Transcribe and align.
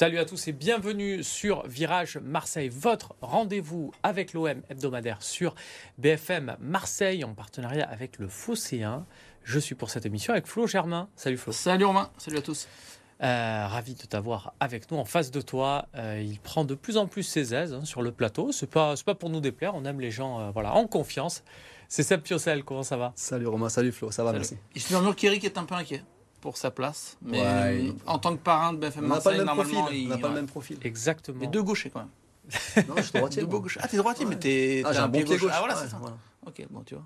Salut 0.00 0.18
à 0.18 0.24
tous 0.24 0.46
et 0.46 0.52
bienvenue 0.52 1.24
sur 1.24 1.66
Virage 1.66 2.18
Marseille, 2.18 2.68
votre 2.68 3.16
rendez-vous 3.20 3.90
avec 4.04 4.32
l'OM 4.32 4.62
hebdomadaire 4.70 5.20
sur 5.24 5.56
BFM 5.98 6.56
Marseille 6.60 7.24
en 7.24 7.34
partenariat 7.34 7.84
avec 7.90 8.20
le 8.20 8.28
Phocéen. 8.28 9.06
Je 9.42 9.58
suis 9.58 9.74
pour 9.74 9.90
cette 9.90 10.06
émission 10.06 10.32
avec 10.32 10.46
Flo 10.46 10.68
Germain. 10.68 11.08
Salut 11.16 11.36
Flo. 11.36 11.52
Salut 11.52 11.84
Romain, 11.84 12.12
salut 12.16 12.38
à 12.38 12.42
tous. 12.42 12.68
Euh, 13.24 13.66
ravi 13.66 13.96
de 13.96 14.04
t'avoir 14.04 14.54
avec 14.60 14.88
nous 14.92 14.98
en 14.98 15.04
face 15.04 15.32
de 15.32 15.40
toi. 15.40 15.88
Euh, 15.96 16.22
il 16.24 16.38
prend 16.38 16.64
de 16.64 16.76
plus 16.76 16.96
en 16.96 17.08
plus 17.08 17.24
ses 17.24 17.52
aises 17.52 17.74
hein, 17.74 17.84
sur 17.84 18.00
le 18.00 18.12
plateau. 18.12 18.52
C'est 18.52 18.70
pas 18.70 18.94
pas 19.04 19.16
pour 19.16 19.30
nous 19.30 19.40
déplaire. 19.40 19.74
On 19.74 19.84
aime 19.84 20.00
les 20.00 20.12
gens 20.12 20.38
euh, 20.38 20.50
voilà 20.52 20.74
en 20.74 20.86
confiance. 20.86 21.42
C'est 21.88 22.04
Seb 22.04 22.20
Piocel. 22.20 22.62
Comment 22.62 22.84
ça 22.84 22.96
va? 22.96 23.12
Salut 23.16 23.48
Romain, 23.48 23.68
salut 23.68 23.90
Flo, 23.90 24.12
ça 24.12 24.22
va 24.22 24.30
Salut. 24.30 24.38
merci. 24.38 24.58
Il 24.76 24.80
se 24.80 24.92
murmure 24.92 25.16
qu'Eric 25.16 25.42
est 25.42 25.58
un 25.58 25.64
peu 25.64 25.74
inquiet 25.74 26.04
pour 26.40 26.56
sa 26.56 26.70
place, 26.70 27.16
mais 27.22 27.40
Ouais, 27.40 27.46
euh, 27.46 27.78
il- 27.80 27.94
en 28.06 28.18
tant 28.18 28.36
que 28.36 28.40
parrain 28.42 28.72
de 28.72 28.78
BFM 28.78 29.04
On 29.04 29.08
n'a 29.08 29.08
pas 29.08 29.14
Marseille, 29.14 29.38
le 29.38 29.44
même 29.44 29.54
profil. 29.54 29.74
normalement, 29.74 29.90
On 29.96 30.02
il 30.02 30.08
n'a 30.08 30.16
pas 30.18 30.28
le 30.28 30.34
ouais. 30.34 30.40
même 30.40 30.46
profil. 30.48 30.78
Exactement. 30.82 31.40
Les 31.40 31.46
deux 31.48 31.62
gauchers 31.62 31.90
quand 31.90 32.00
même. 32.00 32.86
Non, 32.88 32.94
je 32.96 33.02
suis 33.02 33.12
droitier. 33.18 33.42
Deux 33.42 33.48
gauchers. 33.48 33.80
Ah, 33.82 33.88
t'es 33.88 33.96
droitier, 33.98 34.24
mais 34.24 34.36
t'es 34.38 34.82
Ah, 34.84 34.88
t'as 34.88 34.92
j'ai 34.94 34.98
un 35.00 35.08
bon 35.08 35.22
pied 35.22 35.36
gauche. 35.36 35.50
Ah 35.52 35.58
voilà, 35.58 35.74
Ouais, 35.76 35.80
c'est 35.84 35.90
ça. 35.90 35.98
voilà. 36.00 36.16
Ok, 36.46 36.66
bon, 36.70 36.82
tu 36.82 36.94
vois. 36.94 37.04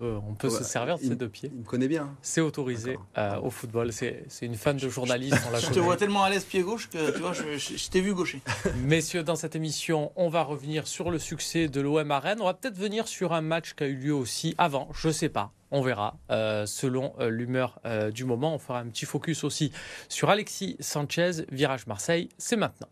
On 0.00 0.34
peut, 0.34 0.50
se 0.50 0.58
Ouais, 0.58 0.62
servir 0.64 0.98
de 0.98 1.02
il- 1.02 1.08
ces 1.08 1.16
deux 1.16 1.28
pieds. 1.30 1.50
Il 1.54 1.60
me 1.60 1.64
connaît 1.64 1.88
bien. 1.88 2.14
C'est 2.20 2.42
autorisé 2.42 2.98
euh, 3.16 3.40
au 3.40 3.48
football. 3.50 3.90
C'est 3.92 4.26
une 4.42 4.54
fan 4.56 4.76
de 4.76 4.88
journaliste. 4.88 5.36
on 5.48 5.50
la 5.50 5.60
Je 5.60 5.70
te 5.70 5.78
vois 5.78 5.96
tellement 5.96 6.24
à 6.24 6.30
l'aise 6.30 6.44
pied 6.44 6.60
gauche 6.62 6.90
que 6.90 7.10
tu 7.12 7.20
vois, 7.20 7.32
je, 7.32 7.56
je- 7.56 7.76
je 7.78 7.88
t'ai 7.90 8.02
vu 8.02 8.12
gaucher. 8.12 8.42
Messieurs, 8.84 9.22
dans 9.22 9.36
cette 9.36 9.56
émission, 9.56 10.12
on 10.16 10.28
va 10.28 10.42
revenir 10.42 10.86
sur 10.86 11.10
le 11.10 11.18
succès 11.18 11.68
de 11.68 11.80
l'OM 11.80 12.10
à 12.10 12.18
Rennes. 12.20 12.38
On 12.42 12.44
va 12.44 12.54
peut-être 12.54 12.76
venir 12.76 13.08
sur 13.08 13.32
un 13.32 13.40
match 13.40 13.74
qui 13.74 13.84
a 13.84 13.86
eu 13.86 13.96
lieu 13.96 14.14
aussi 14.14 14.54
avant, 14.58 14.88
je 14.92 15.08
sais 15.10 15.28
pas. 15.30 15.52
On 15.76 15.82
verra, 15.82 16.16
euh, 16.30 16.66
selon 16.66 17.14
euh, 17.18 17.28
l'humeur 17.30 17.80
euh, 17.84 18.12
du 18.12 18.24
moment. 18.24 18.54
On 18.54 18.60
fera 18.60 18.78
un 18.78 18.86
petit 18.86 19.06
focus 19.06 19.42
aussi 19.42 19.72
sur 20.08 20.30
Alexis 20.30 20.76
Sanchez, 20.78 21.46
Virage 21.50 21.88
Marseille. 21.88 22.28
C'est 22.38 22.54
maintenant. 22.54 22.86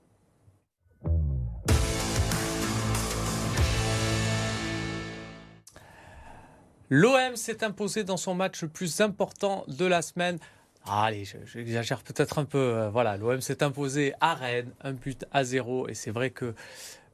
L'OM 6.90 7.36
s'est 7.36 7.64
imposé 7.64 8.04
dans 8.04 8.16
son 8.16 8.34
match 8.34 8.62
le 8.62 8.68
plus 8.68 9.00
important 9.00 9.64
de 9.68 9.86
la 9.86 10.02
semaine. 10.02 10.38
Ah, 10.84 11.04
allez, 11.04 11.24
je- 11.24 11.38
j'exagère 11.46 12.02
peut-être 12.02 12.38
un 12.38 12.44
peu. 12.44 12.88
voilà, 12.92 13.16
l'OM 13.16 13.40
s'est 13.40 13.62
imposé 13.62 14.12
à 14.20 14.34
Rennes, 14.34 14.72
un 14.82 14.92
but 14.92 15.24
à 15.30 15.44
zéro. 15.44 15.88
Et 15.88 15.94
c'est 15.94 16.10
vrai 16.10 16.30
que, 16.30 16.54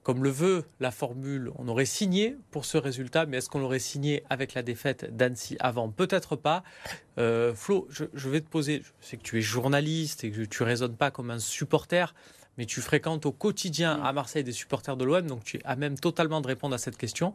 comme 0.08 0.24
le 0.24 0.30
veut 0.30 0.64
la 0.80 0.90
formule, 0.90 1.52
on 1.56 1.68
aurait 1.68 1.84
signé 1.84 2.34
pour 2.50 2.64
ce 2.64 2.78
résultat. 2.78 3.26
Mais 3.26 3.36
est-ce 3.36 3.50
qu'on 3.50 3.60
aurait 3.60 3.78
signé 3.78 4.24
avec 4.30 4.54
la 4.54 4.62
défaite 4.62 5.14
d'Annecy 5.14 5.58
avant? 5.60 5.90
Peut-être 5.90 6.34
pas. 6.34 6.62
Euh, 7.18 7.54
Flo, 7.54 7.86
je, 7.90 8.28
vais 8.30 8.40
te 8.40 8.48
poser. 8.48 8.80
Je 9.02 9.06
sais 9.06 9.18
que 9.18 9.22
tu 9.22 9.36
es 9.36 9.42
journaliste 9.42 10.24
et 10.24 10.30
que 10.30 10.40
tu 10.46 10.62
raisonnes 10.62 10.96
pas 10.96 11.10
comme 11.10 11.30
un 11.30 11.38
supporter. 11.38 12.14
Mais 12.56 12.64
tu 12.64 12.80
fréquentes 12.80 13.26
au 13.26 13.32
quotidien 13.32 14.02
à 14.02 14.14
Marseille 14.14 14.44
des 14.44 14.52
supporters 14.52 14.96
de 14.96 15.04
l'OM, 15.04 15.26
donc 15.26 15.44
tu 15.44 15.58
es 15.58 15.60
à 15.66 15.76
même 15.76 15.98
totalement 15.98 16.40
de 16.40 16.46
répondre 16.46 16.74
à 16.74 16.78
cette 16.78 16.96
question. 16.96 17.34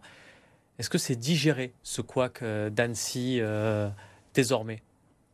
Est-ce 0.80 0.90
que 0.90 0.98
c'est 0.98 1.16
digéré 1.16 1.76
ce 1.84 2.02
couac 2.02 2.42
euh, 2.42 2.72
d'Annecy 2.72 3.38
euh, 3.40 3.88
désormais? 4.34 4.82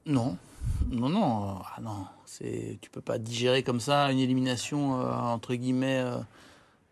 Non, 0.06 0.36
non, 0.90 1.08
non, 1.08 1.60
ah 1.64 1.80
non. 1.82 2.06
Tu 2.82 2.90
peux 2.92 3.00
pas 3.00 3.17
digérer 3.17 3.64
comme 3.64 3.80
ça 3.80 4.12
une 4.12 4.20
élimination 4.20 4.92
entre 4.92 5.56
guillemets 5.56 6.04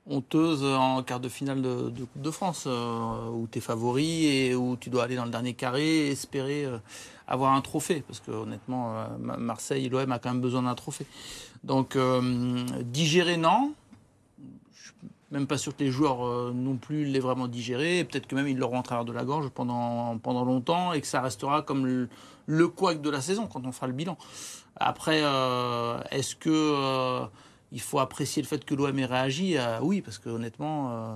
honteuse 0.10 0.64
en 0.64 1.04
quart 1.04 1.20
de 1.20 1.30
finale 1.30 1.62
de, 1.62 1.90
Coupe 1.90 2.22
de 2.22 2.32
France, 2.32 2.64
euh, 2.66 3.30
où 3.30 3.48
tu 3.52 3.58
es 3.58 3.62
favori 3.62 4.26
et 4.26 4.56
où 4.56 4.78
tu 4.78 4.90
dois 4.90 5.04
aller 5.04 5.16
dans 5.16 5.26
le 5.26 5.32
dernier 5.32 5.54
carré 5.54 6.08
et 6.08 6.12
espérer 6.12 6.66
euh, 6.66 6.78
avoir 7.28 7.54
un 7.54 7.62
trophée, 7.62 8.04
parce 8.08 8.20
que 8.22 8.32
honnêtement, 8.32 8.96
euh, 8.96 9.06
Ma- 9.20 9.38
Marseille, 9.38 9.90
l'OM 9.90 10.12
a 10.12 10.20
quand 10.20 10.32
même 10.32 10.42
besoin 10.42 10.64
d'un 10.64 10.76
trophée. 10.76 11.06
Donc 11.64 11.98
digérer 12.86 13.36
non. 13.36 13.74
Je 14.74 14.84
suis 14.84 14.94
même 15.32 15.48
pas 15.48 15.58
sûr 15.58 15.76
que 15.76 15.84
les 15.84 15.92
joueurs 15.92 16.54
non 16.54 16.78
plus 16.78 17.04
l'aient 17.04 17.20
vraiment 17.20 17.48
digéré. 17.48 18.06
Peut-être 18.06 18.28
que 18.28 18.36
même 18.36 18.48
ils 18.48 18.58
l'auront 18.58 18.78
en 18.78 18.84
travers 18.84 19.04
de 19.04 19.12
la 19.12 19.26
gorge 19.26 19.50
pendant, 19.50 20.18
pendant 20.20 20.46
longtemps 20.46 20.94
et 20.94 21.02
que 21.02 21.08
ça 21.08 21.20
restera 21.20 21.64
comme 21.64 21.86
le, 21.86 22.08
le 22.46 22.68
couac 22.70 23.02
de 23.02 23.10
la 23.10 23.20
saison 23.20 23.48
quand 23.48 23.66
on 23.66 23.72
fera 23.74 23.88
le 23.88 23.94
bilan. 23.94 24.18
Après, 24.78 25.24
est-ce 26.12 26.36
que 26.36 27.26
il 27.72 27.82
faut 27.82 28.00
apprécier 28.00 28.42
le 28.42 28.48
fait 28.48 28.64
que 28.64 28.76
l'OM 28.76 28.98
ait 29.00 29.06
réagi 29.06 29.58
Euh, 29.58 29.80
Oui, 29.82 30.02
parce 30.02 30.18
que 30.18 30.30
honnêtement, 30.30 30.92
euh, 30.92 31.16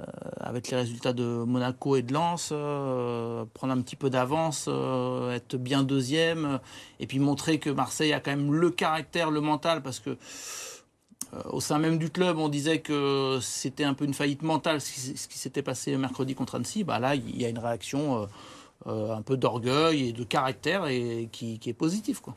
euh, 0.00 0.04
avec 0.40 0.70
les 0.70 0.76
résultats 0.76 1.12
de 1.12 1.24
Monaco 1.24 1.96
et 1.96 2.02
de 2.02 2.12
Lens, 2.12 2.48
prendre 3.54 3.72
un 3.72 3.80
petit 3.82 3.96
peu 3.96 4.10
d'avance, 4.10 4.68
être 5.32 5.56
bien 5.56 5.82
deuxième, 5.82 6.60
et 6.98 7.06
puis 7.06 7.18
montrer 7.18 7.58
que 7.58 7.70
Marseille 7.70 8.12
a 8.12 8.20
quand 8.20 8.30
même 8.30 8.52
le 8.52 8.70
caractère, 8.70 9.30
le 9.30 9.40
mental, 9.40 9.82
parce 9.82 10.00
que 10.00 10.16
au 11.50 11.60
sein 11.60 11.78
même 11.78 11.96
du 11.96 12.10
club, 12.10 12.36
on 12.38 12.50
disait 12.50 12.80
que 12.80 13.38
c'était 13.40 13.84
un 13.84 13.94
peu 13.94 14.04
une 14.04 14.12
faillite 14.12 14.42
mentale 14.42 14.82
ce 14.82 14.92
qui, 14.92 15.14
qui 15.14 15.38
s'était 15.38 15.62
passé 15.62 15.96
mercredi 15.96 16.34
contre 16.34 16.56
Annecy. 16.56 16.84
Bah 16.84 16.98
là, 16.98 17.14
il 17.14 17.40
y 17.40 17.46
a 17.46 17.48
une 17.48 17.58
réaction 17.58 18.28
euh, 18.88 19.14
un 19.14 19.22
peu 19.22 19.36
d'orgueil 19.36 20.08
et 20.08 20.12
de 20.12 20.24
caractère 20.24 20.88
et 20.88 21.28
qui, 21.30 21.60
est 21.64 21.72
positive. 21.72 22.20
Quoi. 22.20 22.34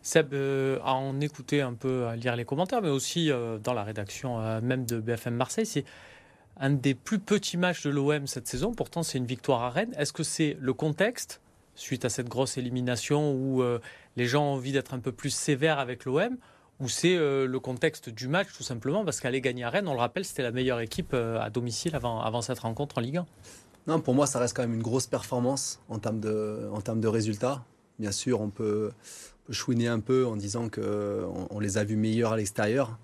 Seb, 0.00 0.32
euh, 0.32 0.78
à 0.84 0.94
en 0.94 1.20
écouter 1.20 1.60
un 1.60 1.74
peu, 1.74 2.06
à 2.06 2.14
lire 2.14 2.36
les 2.36 2.44
commentaires, 2.44 2.82
mais 2.82 2.88
aussi 2.88 3.32
euh, 3.32 3.58
dans 3.58 3.72
la 3.72 3.82
rédaction 3.82 4.60
même 4.60 4.84
de 4.86 5.00
BFM 5.00 5.34
Marseille, 5.34 5.66
c'est 5.66 5.84
un 6.60 6.70
des 6.70 6.94
plus 6.94 7.18
petits 7.18 7.56
matchs 7.56 7.82
de 7.82 7.90
l'OM 7.90 8.28
cette 8.28 8.46
saison. 8.46 8.72
Pourtant, 8.74 9.02
c'est 9.02 9.18
une 9.18 9.26
victoire 9.26 9.62
à 9.62 9.70
Rennes. 9.70 9.94
Est-ce 9.98 10.12
que 10.12 10.22
c'est 10.22 10.56
le 10.60 10.72
contexte, 10.72 11.40
suite 11.74 12.04
à 12.04 12.10
cette 12.10 12.28
grosse 12.28 12.58
élimination, 12.58 13.32
où 13.32 13.62
les 14.16 14.26
gens 14.26 14.44
ont 14.44 14.54
envie 14.54 14.72
d'être 14.72 14.94
un 14.94 15.00
peu 15.00 15.12
plus 15.12 15.30
sévères 15.30 15.78
avec 15.78 16.04
l'OM 16.04 16.36
ou 16.80 16.88
c'est 16.88 17.16
le 17.16 17.58
contexte 17.58 18.08
du 18.08 18.28
match, 18.28 18.48
tout 18.56 18.62
simplement, 18.62 19.04
parce 19.04 19.18
qu'aller 19.18 19.40
gagner 19.40 19.64
à 19.64 19.70
Rennes, 19.70 19.88
on 19.88 19.94
le 19.94 19.98
rappelle, 19.98 20.24
c'était 20.24 20.44
la 20.44 20.52
meilleure 20.52 20.78
équipe 20.78 21.12
à 21.14 21.50
domicile 21.50 21.96
avant, 21.96 22.20
avant 22.20 22.40
cette 22.40 22.60
rencontre 22.60 22.98
en 22.98 23.00
Ligue 23.00 23.16
1. 23.18 23.26
Non, 23.88 24.00
pour 24.00 24.14
moi, 24.14 24.26
ça 24.26 24.38
reste 24.38 24.54
quand 24.54 24.62
même 24.62 24.74
une 24.74 24.82
grosse 24.82 25.06
performance 25.06 25.80
en 25.88 25.98
termes 25.98 26.20
de, 26.20 27.06
résultats. 27.06 27.64
Bien 27.98 28.12
sûr, 28.12 28.40
on 28.40 28.50
peut, 28.50 28.90
chouiner 29.50 29.88
un 29.88 30.00
peu 30.00 30.26
en 30.26 30.36
disant 30.36 30.68
qu'on 30.68 31.48
on 31.48 31.58
les 31.58 31.78
a 31.78 31.84
vus 31.84 31.96
meilleurs 31.96 32.32
à 32.32 32.36
l'extérieur. 32.36 32.98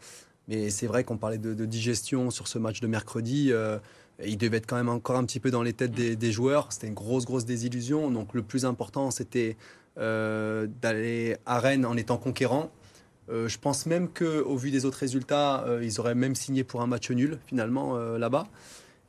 Mais 0.47 0.69
c'est 0.69 0.87
vrai 0.87 1.03
qu'on 1.03 1.17
parlait 1.17 1.39
de, 1.39 1.65
digestion 1.65 2.31
sur 2.31 2.49
ce 2.49 2.59
match 2.59 2.81
de 2.81 2.87
mercredi. 2.87 3.49
euh, 3.51 3.79
il 4.23 4.37
devait 4.37 4.59
être 4.59 4.67
quand 4.67 4.77
même 4.77 4.91
encore 4.91 5.17
un 5.17 5.25
petit 5.25 5.41
peu 5.41 5.51
dans 5.51 5.63
les 5.63 5.73
têtes 5.73 5.93
des, 5.93 6.33
joueurs. 6.33 6.71
C'était 6.71 6.87
une 6.87 6.95
grosse, 6.95 7.25
grosse 7.25 7.47
désillusion. 7.47 8.11
Donc 8.11 8.35
le 8.35 8.43
plus 8.43 8.65
important, 8.65 9.11
c'était 9.11 9.57
euh, 9.99 10.67
d'aller 10.83 11.37
à 11.47 11.59
Rennes 11.61 11.87
en 11.87 11.97
étant 11.97 12.19
conquérant. 12.19 12.71
Euh, 13.31 13.49
je 13.49 13.59
pense 13.59 13.87
même 13.87 14.09
qu'au 14.09 14.57
vu 14.57 14.71
des 14.71 14.85
autres 14.85 14.99
résultats, 14.99 15.65
euh, 15.65 15.81
ils 15.83 15.99
auraient 15.99 16.15
même 16.15 16.35
signé 16.35 16.63
pour 16.63 16.83
un 16.83 16.87
match 16.87 17.11
nul 17.11 17.39
finalement 17.47 17.97
là-bas. 17.97 18.47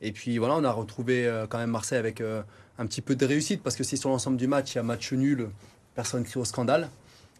Et 0.00 0.12
puis 0.12 0.38
voilà, 0.38 0.54
on 0.56 0.64
a 0.64 0.72
retrouvé 0.72 1.26
euh, 1.26 1.46
quand 1.46 1.58
même 1.58 1.70
Marseille 1.70 1.98
avec 1.98 2.20
euh, 2.20 2.42
un 2.78 2.86
petit 2.86 3.00
peu 3.00 3.16
de 3.16 3.24
réussite 3.24 3.62
parce 3.62 3.76
que 3.76 3.84
si 3.84 3.96
sur 3.96 4.10
l'ensemble 4.10 4.36
du 4.36 4.46
match 4.46 4.74
il 4.74 4.76
y 4.76 4.78
a 4.78 4.82
match 4.82 5.12
nul, 5.12 5.48
personne 5.94 6.24
crie 6.24 6.38
au 6.38 6.44
scandale. 6.44 6.90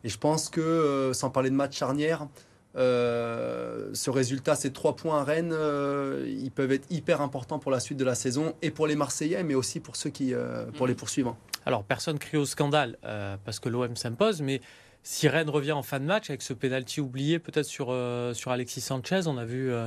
Et 0.04 0.08
je 0.08 0.18
pense 0.18 0.48
que 0.48 0.60
euh, 0.60 1.12
sans 1.12 1.30
parler 1.30 1.50
de 1.50 1.54
match 1.54 1.76
charnière, 1.76 2.26
ce 2.74 4.10
résultat, 4.10 4.54
ces 4.54 4.70
trois 4.70 4.96
points 4.96 5.20
à 5.20 5.24
Rennes, 5.24 5.56
ils 6.26 6.50
peuvent 6.50 6.72
être 6.72 6.86
hyper 6.90 7.22
importants 7.22 7.58
pour 7.58 7.70
la 7.70 7.80
suite 7.80 7.96
de 7.96 8.04
la 8.04 8.14
saison 8.14 8.54
et 8.60 8.70
pour 8.70 8.86
les 8.86 8.96
Marseillais, 8.96 9.42
mais 9.44 9.54
aussi 9.54 9.80
pour 9.80 9.96
ceux 9.96 10.10
qui, 10.10 10.34
pour 10.76 10.86
les 10.86 10.94
poursuivants. 10.94 11.38
Alors, 11.64 11.84
personne 11.84 12.18
crie 12.18 12.36
au 12.36 12.44
scandale 12.44 12.98
parce 13.46 13.60
que 13.60 13.70
l'OM 13.70 13.96
s'impose, 13.96 14.42
mais 14.42 14.60
si 15.06 15.28
Rennes 15.28 15.50
revient 15.50 15.70
en 15.70 15.84
fin 15.84 16.00
de 16.00 16.04
match 16.04 16.30
avec 16.30 16.42
ce 16.42 16.52
penalty 16.52 17.00
oublié 17.00 17.38
peut-être 17.38 17.66
sur, 17.66 17.88
euh, 17.90 18.34
sur 18.34 18.50
Alexis 18.50 18.80
Sanchez, 18.80 19.20
on 19.26 19.38
a 19.38 19.44
vu, 19.44 19.70
euh, 19.70 19.86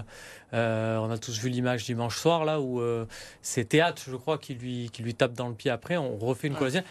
euh, 0.53 0.95
on 0.95 1.11
a 1.11 1.17
tous 1.17 1.37
vu 1.39 1.49
l'image 1.49 1.83
dimanche 1.83 2.17
soir 2.17 2.45
là 2.45 2.61
où 2.61 2.81
c'est 3.41 3.65
Théâtre, 3.65 4.01
je 4.07 4.15
crois, 4.15 4.37
qui 4.37 4.55
lui, 4.55 4.89
qui 4.93 5.03
lui 5.03 5.13
tape 5.13 5.33
dans 5.33 5.49
le 5.49 5.55
pied 5.55 5.71
après. 5.71 5.97
On 5.97 6.17
refait 6.17 6.47
une 6.47 6.55
collision. 6.55 6.83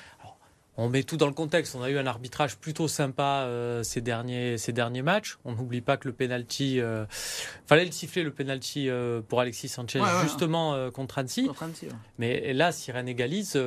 On 0.77 0.91
met 0.91 1.05
tout 1.05 1.17
dans 1.17 1.27
le 1.27 1.33
contexte. 1.33 1.75
On 1.75 1.83
a 1.83 1.89
eu 1.89 1.97
un 1.97 2.07
arbitrage 2.07 2.57
plutôt 2.57 2.87
sympa 2.87 3.45
euh, 3.47 3.83
ces, 3.83 4.03
derniers, 4.03 4.59
ces 4.59 4.73
derniers 4.73 5.03
matchs. 5.03 5.39
On 5.47 5.53
n'oublie 5.53 5.81
pas 5.81 5.97
que 5.97 6.07
le 6.07 6.15
penalty, 6.15 6.81
euh, 6.81 7.07
fallait 7.67 7.87
le 7.87 7.91
siffler 7.91 8.23
le 8.23 8.31
penalty 8.31 8.91
euh, 8.91 9.23
pour 9.27 9.41
Alexis 9.41 9.69
Sanchez 9.69 10.01
Ouais, 10.01 10.07
ouais, 10.07 10.23
justement 10.23 10.91
contre 10.91 11.19
Annecy. 11.19 11.47
Contre 11.47 11.63
Annecy, 11.63 11.87
ouais. 11.87 11.93
Mais 12.19 12.53
là, 12.53 12.73
si 12.73 12.93
Rennes 12.93 13.09
égalise, 13.09 13.59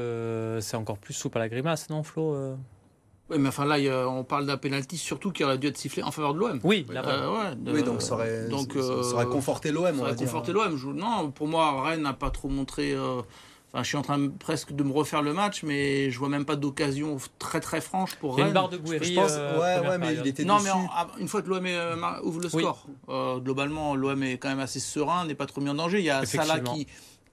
c'est 0.61 0.77
encore 0.77 0.99
plus 0.99 1.13
soupe 1.13 1.35
à 1.35 1.39
la 1.39 1.49
grimace, 1.49 1.89
non, 1.89 2.03
Flo 2.03 2.55
Oui, 3.31 3.37
mais 3.39 3.49
enfin 3.49 3.65
là, 3.65 3.75
a- 3.75 4.07
on 4.07 4.23
parle 4.23 4.45
d'un 4.45 4.57
penalty 4.57 4.97
surtout 4.97 5.31
qui 5.31 5.43
aurait 5.43 5.57
dû 5.57 5.67
être 5.67 5.77
sifflé 5.77 6.03
en 6.03 6.11
faveur 6.11 6.33
de 6.33 6.39
l'OM. 6.39 6.59
Oui, 6.63 6.85
là 6.89 7.01
Euh, 7.05 7.31
ouais, 7.31 7.71
oui, 7.73 7.83
donc 7.83 8.01
ça 8.01 8.15
aurait, 8.15 8.47
donc, 8.49 8.73
ça- 8.73 8.79
euh, 8.79 9.03
ça 9.03 9.13
aurait 9.13 9.25
conforté 9.27 9.71
l'OM. 9.71 9.95
Ça 9.97 10.01
aurait 10.03 10.15
conforté 10.15 10.51
l'OM. 10.51 10.75
Je- 10.77 10.87
Non, 10.87 11.31
pour 11.31 11.47
moi, 11.47 11.81
Rennes 11.83 12.01
n'a 12.01 12.13
pas 12.13 12.29
trop 12.29 12.49
montré. 12.49 12.91
euh, 12.93 13.21
Enfin, 13.73 13.83
je 13.83 13.87
suis 13.87 13.95
en 13.95 14.01
train 14.01 14.17
de- 14.19 14.27
presque 14.27 14.73
de 14.73 14.83
me 14.83 14.91
refaire 14.91 15.21
le 15.21 15.31
match, 15.31 15.63
mais 15.63 16.11
je 16.11 16.19
vois 16.19 16.27
même 16.27 16.43
pas 16.43 16.57
d'occasion 16.57 17.15
très 17.39 17.61
très 17.61 17.79
franche 17.79 18.15
pour 18.17 18.33
Il 18.33 18.39
y 18.39 18.41
a 18.41 18.43
Rennes. 18.43 18.47
une 18.49 18.53
barre 18.53 18.67
de 18.67 18.75
Je 18.75 18.81
Gouiri. 18.81 19.15
pense, 19.15 19.31
euh, 19.31 19.57
ouais, 19.61 19.97
mais 19.97 20.07
période. 20.07 20.25
il 20.25 20.29
était 20.29 20.43
Non, 20.43 20.59
mais 20.61 20.71
en- 20.71 20.89
une 21.17 21.29
fois 21.29 21.41
que 21.41 21.47
l'OM 21.47 21.65
euh, 21.65 21.95
ouvre 22.23 22.41
le 22.41 22.49
Oui. 22.53 22.63
score, 22.63 22.85
euh, 23.07 23.37
globalement, 23.39 23.95
l'OM 23.95 24.21
est 24.23 24.37
quand 24.39 24.49
même 24.49 24.59
assez 24.59 24.81
serein, 24.81 25.25
n'est 25.25 25.35
pas 25.35 25.45
trop 25.45 25.61
mis 25.61 25.69
en 25.69 25.75
danger. 25.75 25.99
Il 25.99 26.03
y 26.03 26.09
a 26.09 26.25
Salah 26.25 26.59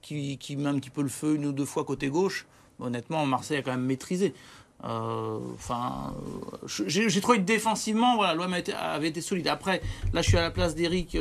qui, 0.01 0.37
qui 0.37 0.55
met 0.55 0.69
un 0.69 0.79
petit 0.79 0.89
peu 0.91 1.01
le 1.01 1.09
feu 1.09 1.35
une 1.35 1.45
ou 1.47 1.51
deux 1.51 1.65
fois 1.65 1.83
côté 1.83 2.07
gauche. 2.07 2.45
Honnêtement, 2.79 3.25
Marseille 3.25 3.57
a 3.57 3.61
quand 3.61 3.71
même 3.71 3.83
maîtrisé. 3.83 4.33
Enfin, 4.81 6.15
j'ai 6.65 7.21
trouvé 7.21 7.39
que 7.39 7.43
défensivement, 7.43 8.15
voilà, 8.15 8.33
l'OM 8.33 8.53
avait 8.53 9.09
été 9.09 9.21
solide. 9.21 9.47
Après, 9.47 9.81
là, 10.13 10.21
je 10.21 10.29
suis 10.29 10.37
à 10.37 10.41
la 10.41 10.51
place 10.51 10.75
d'Eric 10.75 11.17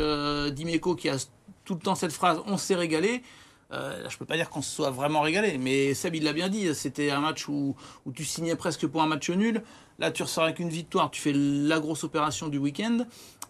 Dimeco 0.52 0.94
qui 0.94 1.08
a 1.08 1.16
tout 1.64 1.74
le 1.74 1.80
temps 1.80 1.94
cette 1.94 2.12
phrase 2.12 2.40
"on 2.46 2.56
s'est 2.56 2.76
régalé". 2.76 3.22
Euh, 3.70 4.08
je 4.08 4.16
peux 4.16 4.24
pas 4.24 4.36
dire 4.36 4.48
qu'on 4.48 4.62
se 4.62 4.74
soit 4.74 4.90
vraiment 4.90 5.20
régalé, 5.20 5.58
mais 5.58 5.92
Seb 5.92 6.14
il 6.14 6.24
l'a 6.24 6.32
bien 6.32 6.48
dit, 6.48 6.74
c'était 6.74 7.10
un 7.10 7.20
match 7.20 7.48
où, 7.48 7.76
tu 8.14 8.24
signais 8.24 8.56
presque 8.56 8.86
pour 8.86 9.02
un 9.02 9.06
match 9.06 9.28
nul. 9.30 9.62
Là, 9.98 10.10
tu 10.10 10.22
ressors 10.22 10.44
avec 10.44 10.58
une 10.58 10.70
victoire, 10.70 11.10
tu 11.10 11.20
fais 11.20 11.32
la 11.34 11.78
grosse 11.80 12.04
opération 12.04 12.48
du 12.48 12.56
week-end, 12.56 12.98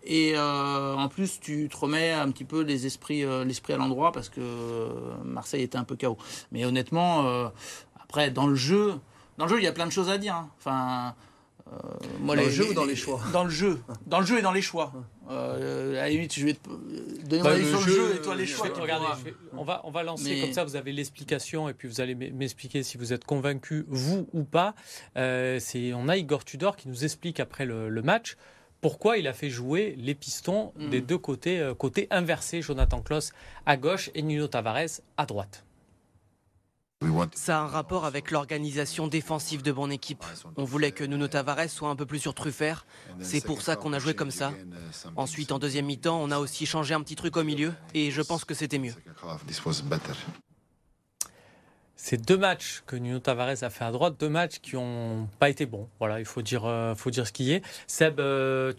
et 0.03 0.33
euh, 0.35 0.95
en 0.95 1.09
plus 1.09 1.39
tu 1.41 1.69
te 1.69 1.77
remets 1.77 2.13
un 2.13 2.31
petit 2.31 2.45
peu 2.45 2.61
euh, 2.61 3.45
l'esprit 3.45 3.73
à 3.73 3.77
l'endroit 3.77 4.13
parce 4.13 4.29
que 4.29 4.41
Marseille 5.25 5.63
était 5.63 5.79
un 5.79 5.85
peu 5.85 5.95
chaos. 5.95 6.19
Mais 6.51 6.65
honnêtement, 6.65 7.51
après 8.01 8.31
dans 8.31 8.47
le 8.47 8.57
jeu, 8.57 8.95
dans 9.39 9.47
le 9.47 9.51
jeu 9.51 9.59
il 9.59 9.65
y 9.65 9.69
a 9.69 9.73
plein 9.73 9.87
de 9.87 9.93
choses 9.93 10.11
à 10.11 10.19
dire. 10.19 10.35
Hein. 10.35 10.51
Enfin, 10.59 11.15
euh, 11.73 11.77
dans 12.27 12.35
le 12.35 12.49
jeu 12.49 12.71
ou 12.71 12.75
dans 12.75 12.85
les 12.85 12.97
choix 12.97 13.21
Dans 13.33 13.45
le 13.45 13.51
jeu. 13.51 13.79
Dans 14.07 14.21
le 14.21 14.27
jeu 14.27 14.39
et 14.39 14.43
dans 14.43 14.53
les 14.53 14.63
choix. 14.63 14.93
Euh, 15.31 15.99
à 15.99 16.03
la 16.03 16.09
limite, 16.09 16.35
je 16.35 16.45
vais 16.45 16.55
te 16.55 16.69
donner 17.29 17.43
bah, 17.43 17.57
sur 17.57 17.81
le 17.81 17.93
jeu 17.93 18.15
et 18.15 18.23
toi 18.23 18.35
les 18.35 18.47
choix. 18.47 18.69
on, 19.57 19.65
va, 19.65 19.83
on 19.85 19.91
va 19.91 20.03
lancer 20.03 20.41
comme 20.41 20.53
ça, 20.53 20.65
vous 20.65 20.77
avez 20.77 20.93
l'explication 20.93 21.69
et 21.69 21.75
puis 21.75 21.89
vous 21.89 22.01
allez 22.01 22.15
m'expliquer 22.15 22.83
si 22.83 22.97
vous 22.97 23.13
êtes 23.13 23.25
convaincu, 23.25 23.85
vous 23.89 24.29
ou 24.33 24.45
pas. 24.45 24.75
Euh, 25.17 25.61
on 25.95 26.09
a 26.09 26.17
Igor 26.17 26.45
Tudor 26.45 26.77
qui 26.77 26.89
nous 26.89 27.05
explique 27.05 27.41
après 27.41 27.67
le, 27.67 28.03
match 28.03 28.37
pourquoi 28.81 29.19
il 29.19 29.27
a 29.27 29.33
fait 29.33 29.51
jouer 29.51 29.97
les 29.99 30.15
pistons 30.15 30.73
mm. 30.77 30.91
des 30.91 31.01
deux 31.01 31.19
côtés, 31.19 31.59
euh, 31.59 31.75
côté 31.75 32.07
inversé, 32.11 32.63
Jonathan 32.63 33.03
Kloss 33.03 33.33
à 33.67 33.77
gauche 33.77 34.11
et 34.15 34.23
Nuno 34.23 34.47
Tavares 34.47 35.01
à 35.17 35.27
droite. 35.27 35.65
Ça 37.35 37.59
a 37.59 37.63
un 37.63 37.67
rapport 37.67 38.05
avec 38.05 38.31
l'organisation 38.31 39.07
défensive 39.07 39.63
de 39.63 39.73
mon 39.73 39.91
équipe. 39.91 40.25
On 40.57 40.65
voulait 40.65 40.93
que 40.93 41.05
Nuno 41.05 41.29
Tavares 41.29 41.69
soit 41.69 41.89
un 41.89 41.97
peu 41.97 42.07
plus 42.07 42.19
sur 42.19 42.35
Truffert. 42.35 42.87
C'est 43.21 43.45
pour 43.45 43.63
ça 43.63 43.77
qu'on 43.77 43.93
a 43.93 43.99
joué 43.99 44.15
comme 44.15 44.31
ça. 44.31 44.53
Ensuite, 45.17 45.53
en 45.53 45.59
deuxième 45.59 45.87
mi-temps, 45.87 46.21
on 46.21 46.31
a 46.31 46.39
aussi 46.39 46.67
changé 46.67 46.95
un 46.95 47.01
petit 47.01 47.17
truc 47.17 47.37
au 47.37 47.45
milieu 47.45 47.73
et 47.95 48.11
je 48.11 48.23
pense 48.23 48.45
que 48.45 48.55
c'était 48.55 48.79
mieux. 48.79 48.95
C'est 52.01 52.17
deux 52.17 52.39
matchs 52.39 52.83
que 52.87 52.97
Nuno 52.97 53.19
Tavares 53.19 53.63
a 53.63 53.71
fait 53.71 53.85
à 53.85 53.91
droite, 53.91 54.15
deux 54.19 54.29
matchs 54.29 54.59
qui 54.61 54.77
n'ont 54.77 55.29
pas 55.39 55.51
été 55.51 55.67
bons. 55.67 55.89
Voilà, 55.99 56.21
il 56.21 56.27
faut 56.27 56.43
dire, 56.43 56.65
euh, 56.65 56.95
faut 56.95 57.11
dire 57.11 57.27
ce 57.27 57.33
qui 57.33 57.53
est. 57.53 57.63
Seb, 57.89 58.21
euh, 58.21 58.73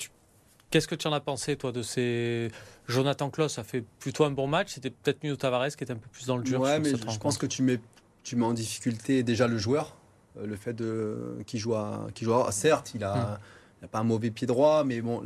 qu'est-ce 0.72 0.88
que 0.88 0.96
tu 0.96 1.06
en 1.06 1.12
as 1.12 1.20
pensé, 1.20 1.58
toi, 1.58 1.74
de 1.74 1.82
ces. 1.82 2.50
Jonathan 2.88 3.30
Kloss 3.30 3.60
a 3.60 3.64
fait 3.66 3.84
plutôt 4.00 4.24
un 4.24 4.32
bon 4.32 4.48
match. 4.48 4.70
C'était 4.76 4.90
peut-être 4.90 5.22
Nuno 5.24 5.36
Tavares 5.36 5.68
qui 5.76 5.84
était 5.84 5.92
un 5.92 5.98
peu 5.98 6.08
plus 6.08 6.28
dans 6.28 6.38
le 6.38 6.44
dur. 6.44 6.62
Ouais, 6.62 6.80
mais 6.80 6.92
je 6.92 7.20
pense 7.20 7.38
que 7.38 7.46
tu 7.46 7.62
mets 7.62 7.82
tu 8.24 8.36
mets 8.36 8.46
en 8.46 8.54
difficulté 8.54 9.24
déjà 9.24 9.48
le 9.48 9.58
joueur. 9.58 9.96
Euh, 10.38 10.46
le 10.46 10.56
fait 10.56 10.74
de 10.74 11.38
qui 11.46 11.58
joue 11.58 11.76
à, 11.76 12.08
joue 12.20 12.34
certes, 12.52 12.92
il 12.96 13.04
a, 13.04 13.40
hmm. 13.84 13.88
pas 13.88 14.00
un 14.00 14.04
mauvais 14.04 14.32
pied 14.32 14.48
droit, 14.48 14.84
mais 14.84 15.02
bon, 15.02 15.24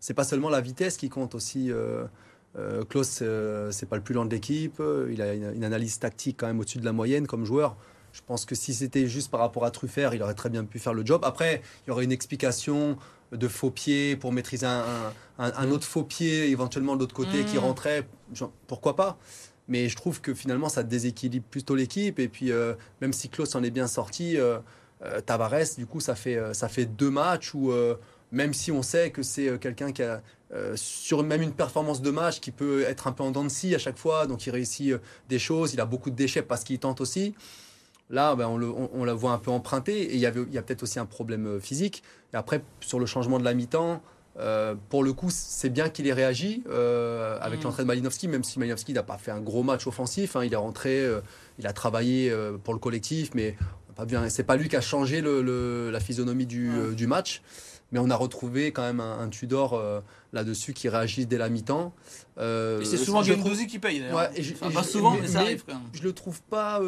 c'est 0.00 0.14
pas 0.14 0.24
seulement 0.24 0.48
la 0.48 0.60
vitesse 0.60 0.96
qui 0.96 1.08
compte 1.08 1.34
aussi. 1.34 1.70
Euh, 1.70 2.04
euh 2.56 2.84
Klaus, 2.84 3.20
euh, 3.22 3.70
c'est 3.70 3.86
pas 3.86 3.96
le 3.96 4.02
plus 4.02 4.14
lent 4.14 4.24
de 4.24 4.30
l'équipe. 4.30 4.80
Il 5.10 5.20
a 5.22 5.34
une, 5.34 5.64
analyse 5.64 5.98
tactique 5.98 6.38
quand 6.38 6.46
même 6.46 6.60
au-dessus 6.60 6.78
de 6.78 6.84
la 6.84 6.92
moyenne 6.92 7.26
comme 7.26 7.44
joueur. 7.44 7.76
Je 8.12 8.22
pense 8.26 8.46
que 8.46 8.54
si 8.54 8.72
c'était 8.72 9.08
juste 9.08 9.30
par 9.30 9.40
rapport 9.40 9.66
à 9.66 9.70
Truffert, 9.70 10.14
il 10.14 10.22
aurait 10.22 10.34
très 10.34 10.48
bien 10.48 10.64
pu 10.64 10.78
faire 10.78 10.94
le 10.94 11.04
job. 11.04 11.20
Après, 11.24 11.60
il 11.84 11.90
y 11.90 11.90
aurait 11.90 12.04
une 12.04 12.12
explication 12.12 12.96
de 13.32 13.48
faux 13.48 13.70
pied 13.70 14.16
pour 14.16 14.32
maîtriser 14.32 14.64
un, 14.64 15.12
un, 15.38 15.70
autre 15.70 15.84
faux 15.84 16.04
pied 16.04 16.48
éventuellement 16.48 16.94
de 16.94 17.00
l'autre 17.00 17.14
côté 17.14 17.44
qui 17.44 17.56
hmm. 17.56 17.60
rentrait. 17.60 18.08
Pourquoi 18.68 18.96
pas? 18.96 19.18
Mais 19.68 19.88
je 19.88 19.96
trouve 19.96 20.20
que 20.20 20.34
finalement, 20.34 20.68
ça 20.68 20.82
déséquilibre 20.82 21.46
plutôt 21.50 21.74
l'équipe. 21.74 22.18
Et 22.18 22.28
puis, 22.28 22.52
euh, 22.52 22.74
même 23.00 23.12
si 23.12 23.28
Klaus 23.28 23.54
en 23.54 23.62
est 23.62 23.70
bien 23.70 23.86
sorti, 23.86 24.38
euh, 24.38 24.58
euh, 25.02 25.20
Tavares, 25.20 25.74
du 25.76 25.86
coup, 25.86 26.00
ça 26.00 26.14
fait, 26.14 26.38
ça 26.54 26.68
fait 26.68 26.86
deux 26.86 27.10
matchs 27.10 27.54
où, 27.54 27.72
même 28.32 28.54
si 28.54 28.72
on 28.72 28.82
sait 28.82 29.10
que 29.10 29.22
c'est 29.22 29.58
quelqu'un 29.58 29.92
qui 29.92 30.02
a, 30.02 30.22
sur 30.74 31.22
même 31.22 31.42
une 31.42 31.52
performance 31.52 32.00
de 32.00 32.10
match, 32.10 32.40
qui 32.40 32.50
peut 32.50 32.82
être 32.82 33.06
un 33.06 33.12
peu 33.12 33.22
en 33.22 33.30
dents 33.30 33.44
de 33.44 33.48
scie 33.48 33.74
à 33.74 33.78
chaque 33.78 33.98
fois, 33.98 34.26
donc 34.26 34.46
il 34.46 34.50
réussit 34.50 34.94
des 35.28 35.38
choses, 35.38 35.74
il 35.74 35.80
a 35.80 35.84
beaucoup 35.84 36.10
de 36.10 36.16
déchets 36.16 36.42
parce 36.42 36.64
qu'il 36.64 36.78
tente 36.78 37.00
aussi. 37.00 37.34
Là, 38.08 38.36
ben, 38.36 38.46
on, 38.46 38.56
le, 38.56 38.68
on, 38.68 39.04
la 39.04 39.14
voit 39.14 39.32
un 39.32 39.38
peu 39.38 39.50
emprunter 39.50 40.00
et 40.00 40.14
il 40.14 40.20
y, 40.20 40.26
il 40.26 40.54
y 40.54 40.58
a 40.58 40.62
peut-être 40.62 40.84
aussi 40.84 41.00
un 41.00 41.06
problème 41.06 41.60
physique. 41.60 42.04
Et 42.32 42.36
après, 42.36 42.62
sur 42.80 43.00
le 43.00 43.06
changement 43.06 43.40
de 43.40 43.44
la 43.44 43.52
mi-temps, 43.52 44.00
euh, 44.38 44.74
pour 44.90 45.02
le 45.02 45.12
coup, 45.12 45.28
c'est 45.30 45.70
bien 45.70 45.88
qu'il 45.88 46.06
ait 46.06 46.12
réagi 46.12 46.62
euh, 46.68 47.38
avec 47.40 47.60
mm. 47.60 47.64
l'entrée 47.64 47.82
de 47.84 47.88
Malinowski, 47.88 48.28
même 48.28 48.44
si 48.44 48.58
Malinowski 48.58 48.92
n'a 48.92 49.02
pas 49.02 49.18
fait 49.18 49.30
un 49.30 49.40
gros 49.40 49.62
match 49.62 49.86
offensif. 49.86 50.36
Hein, 50.36 50.44
il 50.44 50.52
est 50.52 50.56
rentré, 50.56 51.00
euh, 51.00 51.20
il 51.58 51.66
a 51.66 51.72
travaillé 51.72 52.32
pour 52.64 52.74
le 52.74 52.80
collectif, 52.80 53.30
mais 53.34 53.56
c'est 54.28 54.44
pas 54.44 54.56
lui 54.56 54.68
qui 54.68 54.76
a 54.76 54.80
changé 54.80 55.22
la 55.22 56.00
physionomie 56.00 56.46
du, 56.46 57.06
match. 57.06 57.42
Mais 57.92 58.00
on 58.00 58.10
a 58.10 58.16
retrouvé 58.16 58.72
quand 58.72 58.82
même 58.82 59.00
un, 59.00 59.28
Tudor 59.28 59.80
là-dessus 60.32 60.74
qui 60.74 60.88
réagit 60.88 61.24
dès 61.24 61.38
la 61.38 61.48
mi-temps. 61.48 61.94
et 62.38 62.84
c'est 62.84 62.96
souvent 62.96 63.22
Gendouzi 63.22 63.66
qui 63.66 63.78
paye 63.78 64.00
d'ailleurs. 64.00 64.30
pas 64.74 64.82
souvent, 64.82 65.16
mais, 65.20 65.28
ça 65.28 65.40
arrive 65.40 65.64
quand 65.66 65.74
même. 65.74 65.82
Je 65.92 66.02
le 66.02 66.12
trouve 66.12 66.42
pas 66.42 66.82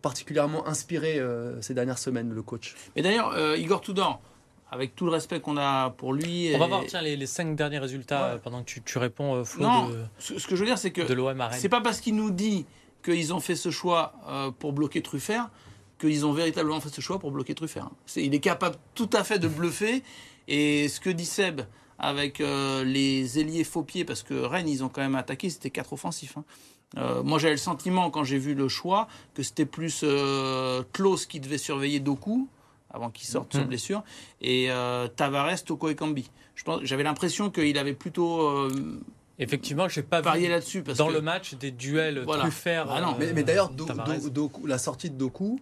particulièrement 0.00 0.66
inspiré 0.66 1.20
ces 1.60 1.74
dernières 1.74 1.98
semaines, 1.98 2.32
le 2.32 2.42
coach. 2.42 2.74
Et 2.96 3.02
d'ailleurs, 3.02 3.36
Igor 3.58 3.82
Tudor, 3.82 4.22
avec 4.70 4.94
tout 4.94 5.04
le 5.04 5.10
respect 5.10 5.40
qu'on 5.40 5.56
a 5.56 5.90
pour 5.90 6.12
lui. 6.12 6.52
On 6.54 6.58
va 6.58 6.66
voir 6.68 6.82
tiens, 6.86 7.02
les, 7.02 7.26
cinq 7.26 7.56
derniers 7.56 7.78
résultats 7.78 8.38
pendant 8.42 8.62
que 8.62 8.80
tu, 8.80 8.98
réponds, 8.98 9.34
euh, 9.34 9.44
Flo. 9.44 9.64
Non, 9.64 9.90
ce, 10.18 10.34
que 10.34 10.54
je 10.54 10.60
veux 10.60 10.66
dire, 10.66 10.78
c'est 10.78 10.92
que 10.92 11.02
c'est 11.52 11.68
pas 11.68 11.80
parce 11.80 12.00
qu'il 12.00 12.14
nous 12.14 12.30
dit 12.30 12.66
qu'ils 13.02 13.34
ont 13.34 13.40
fait 13.40 13.56
ce 13.56 13.70
choix 13.70 14.14
euh, 14.28 14.50
pour 14.50 14.72
bloquer 14.72 15.02
Truffert 15.02 15.50
qu'ils 15.98 16.24
ont 16.24 16.32
véritablement 16.32 16.80
fait 16.80 16.88
ce 16.88 17.02
choix 17.02 17.18
pour 17.18 17.30
bloquer 17.30 17.54
Truffert. 17.54 17.90
il 18.16 18.34
est 18.34 18.40
capable 18.40 18.76
tout 18.94 19.10
à 19.12 19.24
fait 19.24 19.38
de 19.38 19.48
bluffer. 19.48 20.02
Et 20.48 20.88
ce 20.88 20.98
que 20.98 21.10
dit 21.10 21.26
Seb 21.26 21.60
avec 21.98 22.40
euh, 22.40 22.82
les 22.82 23.38
ailiers 23.38 23.62
faux 23.62 23.82
pieds, 23.82 24.04
parce 24.04 24.22
que 24.22 24.34
Rennes, 24.34 24.68
ils 24.68 24.82
ont 24.82 24.88
quand 24.88 25.02
même 25.02 25.14
attaqué, 25.14 25.50
c'était 25.50 25.68
quatre 25.68 25.92
offensifs. 25.92 26.38
Hein. 26.38 27.22
moi, 27.22 27.38
j'avais 27.38 27.52
le 27.52 27.58
sentiment, 27.58 28.10
quand 28.10 28.24
j'ai 28.24 28.38
vu 28.38 28.54
le 28.54 28.68
choix, 28.68 29.06
que 29.34 29.42
c'était 29.42 29.66
plus 29.66 30.04
Klaus 30.92 31.26
qui 31.26 31.38
devait 31.40 31.58
surveiller 31.58 32.00
Doku 32.00 32.48
avant 32.92 33.10
qu'il 33.10 33.26
sorte 33.28 33.52
sur 33.52 33.62
mhm. 33.62 33.68
blessure, 33.68 34.04
et 34.40 34.70
euh, 34.70 35.08
Tavares, 35.08 35.64
Toko 35.64 35.88
et 35.88 35.94
Kambi. 35.94 36.30
J'avais 36.82 37.02
l'impression 37.02 37.50
qu'il 37.50 37.78
avait 37.78 37.94
plutôt. 37.94 38.42
Euh, 38.42 39.00
Effectivement, 39.38 39.88
je 39.88 40.00
n'ai 40.00 40.06
pas 40.06 40.20
varié 40.20 40.48
là-dessus. 40.48 40.82
Dans 40.82 41.08
le 41.08 41.22
match, 41.22 41.54
des 41.54 41.70
duels 41.70 42.22
voilà. 42.24 42.42
Truffert. 42.42 42.86
Ah 42.90 43.00
non. 43.00 43.16
mais, 43.18 43.42
d'ailleurs, 43.42 43.72
la 44.66 44.76
sortie 44.76 45.08
de 45.08 45.16
Doku, 45.16 45.58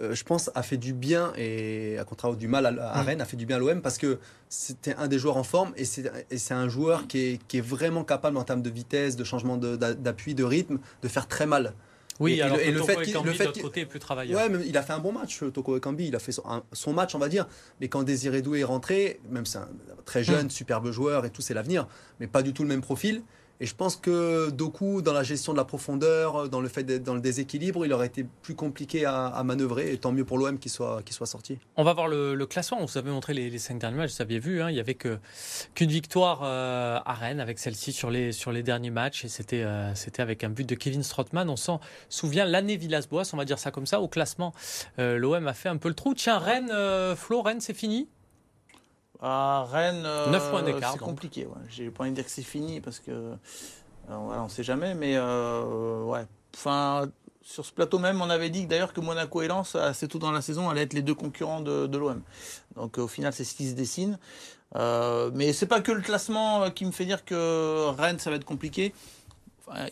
euh, 0.00 0.14
je 0.14 0.24
pense, 0.24 0.50
a 0.54 0.62
fait 0.62 0.76
du 0.76 0.92
bien, 0.92 1.32
et 1.36 1.96
à 1.98 2.04
contrario 2.04 2.36
du 2.36 2.48
mal 2.48 2.66
à, 2.66 2.70
mm. 2.70 3.06
Rennes, 3.06 3.20
a 3.22 3.24
fait 3.24 3.38
du 3.38 3.46
bien 3.46 3.56
à 3.56 3.58
l'OM 3.58 3.80
parce 3.80 3.96
que 3.96 4.18
c'était 4.50 4.94
un 4.96 5.08
des 5.08 5.18
joueurs 5.18 5.38
en 5.38 5.42
forme 5.42 5.72
et 5.76 5.84
c'est 5.84 6.54
un 6.54 6.68
joueur 6.68 7.06
qui 7.08 7.18
est, 7.18 7.46
qui 7.48 7.58
est, 7.58 7.62
vraiment 7.62 8.04
capable 8.04 8.36
en 8.36 8.44
termes 8.44 8.62
de 8.62 8.70
vitesse, 8.70 9.16
de 9.16 9.24
changement 9.24 9.56
d'appui, 9.56 10.34
de, 10.34 10.42
de 10.42 10.44
rythme, 10.44 10.78
de 11.02 11.08
faire 11.08 11.26
très 11.26 11.46
mal. 11.46 11.72
Oui, 12.20 12.34
et, 12.34 12.42
alors 12.42 12.58
et 12.58 12.70
le, 12.70 12.82
fait 12.82 13.02
qu'il, 13.02 13.14
le 13.14 13.32
fait 13.32 13.60
côté 13.60 13.80
est 13.80 13.86
plus 13.86 14.00
travailleur. 14.00 14.40
Ouais, 14.40 14.48
mais 14.48 14.64
il 14.66 14.76
a 14.76 14.82
fait 14.82 14.92
un 14.92 14.98
bon 14.98 15.12
match, 15.12 15.42
Toko 15.52 15.76
Ekambi. 15.76 16.08
Il 16.08 16.16
a 16.16 16.18
fait 16.18 16.32
son, 16.32 16.92
match, 16.92 17.14
on 17.14 17.18
va 17.18 17.28
dire. 17.28 17.46
Mais 17.80 17.88
quand 17.88 18.02
Désiré 18.02 18.42
Doué 18.42 18.60
est 18.60 18.64
rentré, 18.64 19.20
même 19.30 19.46
c'est 19.46 19.58
un 19.58 19.68
très 20.04 20.24
jeune, 20.24 20.46
hmm. 20.46 20.50
superbe 20.50 20.90
joueur 20.90 21.24
et 21.24 21.30
tout, 21.30 21.42
c'est 21.42 21.54
l'avenir, 21.54 21.86
mais 22.20 22.26
pas 22.26 22.42
du 22.42 22.52
tout 22.52 22.62
le 22.62 22.68
même 22.68 22.80
profil. 22.80 23.22
Et 23.60 23.66
je 23.66 23.74
pense 23.74 23.96
que 23.96 24.50
Doku, 24.50 25.02
dans 25.02 25.12
la 25.12 25.24
gestion 25.24 25.52
de 25.52 25.58
la 25.58 25.64
profondeur, 25.64 26.48
dans 26.48 26.60
le 26.60 26.68
fait 26.68 26.84
dans 27.02 27.14
le 27.14 27.20
déséquilibre, 27.20 27.84
il 27.84 27.92
aurait 27.92 28.06
été 28.06 28.24
plus 28.42 28.54
compliqué 28.54 29.04
à, 29.04 29.42
manœuvrer. 29.44 29.92
Et 29.92 29.98
tant 29.98 30.12
mieux 30.12 30.24
pour 30.24 30.38
l'OM 30.38 30.58
qu'il 30.58 30.70
soit, 30.70 31.02
soit 31.10 31.26
sorti. 31.26 31.58
On 31.76 31.82
va 31.82 31.92
voir 31.92 32.06
le, 32.06 32.46
classement. 32.46 32.78
On 32.80 32.84
vous 32.84 32.98
avait 32.98 33.10
montré 33.10 33.34
les, 33.34 33.58
cinq 33.58 33.78
derniers 33.78 33.96
matchs, 33.96 34.14
vous 34.14 34.22
aviez 34.22 34.38
vu. 34.38 34.62
Hein, 34.62 34.70
il 34.70 34.74
n'y 34.74 34.80
avait 34.80 34.94
qu'une 34.94 35.90
victoire 35.90 36.42
euh, 36.44 37.00
à 37.04 37.14
Rennes 37.14 37.40
avec 37.40 37.58
celle-ci 37.58 37.92
sur 37.92 38.10
les, 38.10 38.32
sur 38.32 38.52
les 38.52 38.62
derniers 38.62 38.90
matchs. 38.90 39.24
Et 39.24 39.28
c'était 39.28 39.62
euh, 39.64 39.92
avec 40.18 40.44
un 40.44 40.50
but 40.50 40.68
de 40.68 40.76
Kevin 40.76 41.02
Strottmann. 41.02 41.50
On 41.50 41.56
s'en 41.56 41.80
souvient 42.08 42.44
l'année 42.44 42.76
Villas-Boas, 42.76 43.30
on 43.32 43.36
va 43.36 43.44
dire 43.44 43.58
ça 43.58 43.72
comme 43.72 43.86
ça. 43.86 44.00
Au 44.00 44.08
classement, 44.08 44.52
euh, 44.98 45.18
l'OM 45.18 45.46
a 45.48 45.54
fait 45.54 45.68
un 45.68 45.78
peu 45.78 45.88
le 45.88 45.94
trou. 45.94 46.14
Tiens, 46.14 46.38
Rennes, 46.38 46.72
Flo, 47.16 47.42
Rennes, 47.42 47.60
c'est 47.60 47.74
fini? 47.74 48.08
À 49.20 49.64
Rennes, 49.70 50.02
9 50.02 50.50
points 50.50 50.62
d'écart. 50.62 50.92
C'est 50.92 50.98
compliqué. 50.98 51.46
Ouais. 51.46 51.62
J'ai 51.68 51.90
pas 51.90 52.02
envie 52.02 52.10
de 52.10 52.16
dire 52.16 52.24
que 52.24 52.30
c'est 52.30 52.42
fini 52.42 52.80
parce 52.80 53.00
que 53.00 53.10
euh, 53.10 53.34
voilà, 54.06 54.42
on 54.42 54.48
sait 54.48 54.62
jamais. 54.62 54.94
Mais 54.94 55.14
euh, 55.16 56.02
ouais, 56.04 56.24
enfin, 56.54 57.08
sur 57.42 57.64
ce 57.64 57.72
plateau 57.72 57.98
même, 57.98 58.20
on 58.20 58.30
avait 58.30 58.50
dit 58.50 58.66
d'ailleurs 58.66 58.92
que 58.92 59.00
Monaco 59.00 59.42
et 59.42 59.48
Lens, 59.48 59.74
assez 59.74 60.08
tôt 60.08 60.18
dans 60.18 60.32
la 60.32 60.42
saison, 60.42 60.68
allaient 60.68 60.82
être 60.82 60.94
les 60.94 61.02
deux 61.02 61.14
concurrents 61.14 61.60
de, 61.60 61.86
de 61.86 61.98
l'OM. 61.98 62.22
Donc 62.76 62.98
au 62.98 63.08
final, 63.08 63.32
c'est 63.32 63.44
ce 63.44 63.54
qui 63.54 63.68
se 63.68 63.74
dessine. 63.74 64.18
Euh, 64.76 65.30
mais 65.34 65.52
c'est 65.52 65.66
pas 65.66 65.80
que 65.80 65.92
le 65.92 66.02
classement 66.02 66.70
qui 66.70 66.84
me 66.84 66.90
fait 66.90 67.06
dire 67.06 67.24
que 67.24 67.88
Rennes, 67.96 68.18
ça 68.18 68.30
va 68.30 68.36
être 68.36 68.44
compliqué. 68.44 68.94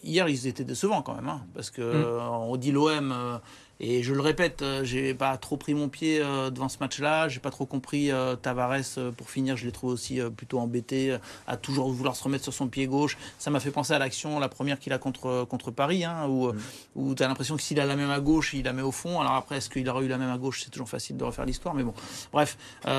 hier, 0.03 0.29
ils 0.29 0.47
étaient 0.47 0.65
décevants 0.65 1.03
quand 1.03 1.15
même, 1.15 1.29
hein, 1.29 1.43
parce 1.55 1.71
que 1.71 1.83
mm. 1.83 2.21
on 2.43 2.57
dit 2.57 2.73
l'OM 2.73 3.41
et 3.79 4.03
je 4.03 4.15
le 4.15 4.21
répète, 4.21 4.63
euh, 4.63 4.85
j'ai 4.85 5.13
pas 5.13 5.37
trop 5.37 5.59
pris 5.59 5.75
mon 5.75 5.89
pied 5.89 6.21
euh, 6.21 6.49
devant 6.51 6.69
ce 6.69 6.79
match-là. 6.81 7.29
J'ai 7.29 7.41
pas 7.41 7.51
trop 7.51 7.67
compris 7.67 8.11
euh, 8.11 8.35
Tavares. 8.35 8.99
Pour 9.17 9.29
finir, 9.29 9.57
je 9.57 9.67
l'ai 9.67 9.73
trouvé 9.73 9.93
aussi 9.93 10.21
plutôt 10.37 10.59
embêté 10.59 11.17
à 11.47 11.57
toujours 11.57 11.91
vouloir 11.91 12.17
se 12.17 12.25
remettre 12.25 12.45
sur 12.45 12.55
son 12.55 12.69
pied 12.69 12.87
gauche. 12.87 13.19
Ça 13.39 13.51
m'a 13.51 13.61
fait 13.61 13.71
penser 13.71 13.93
à 13.93 13.99
l'action, 13.99 14.39
la 14.39 14.49
première 14.49 14.79
qu'il 14.79 14.93
a 14.93 14.99
contre 14.99 15.45
contre 15.49 15.71
Paris, 15.71 16.05
hein, 16.05 16.27
où, 16.29 16.53
mm. 16.53 16.59
où 16.95 17.15
tu 17.15 17.23
as 17.23 17.29
l'impression 17.29 17.57
que 17.57 17.63
s'il 17.63 17.79
a 17.81 17.85
la 17.85 17.97
même 17.97 18.11
à 18.11 18.21
gauche, 18.21 18.55
il 18.55 18.65
la 18.65 18.73
met 18.73 18.83
au 18.83 18.93
fond. 18.93 19.21
Alors 19.21 19.35
après, 19.35 19.59
est-ce 19.59 19.69
qu'il 19.69 19.89
aurait 19.89 20.05
eu 20.05 20.09
la 20.09 20.19
même 20.19 20.31
à 20.31 20.39
gauche? 20.39 20.63
C'est 20.65 20.71
toujours 20.71 20.89
facile 20.89 21.17
de 21.17 21.25
refaire 21.25 21.45
l'histoire, 21.45 21.75
mais 21.75 21.83
bon. 21.83 21.95
Bref, 22.33 22.57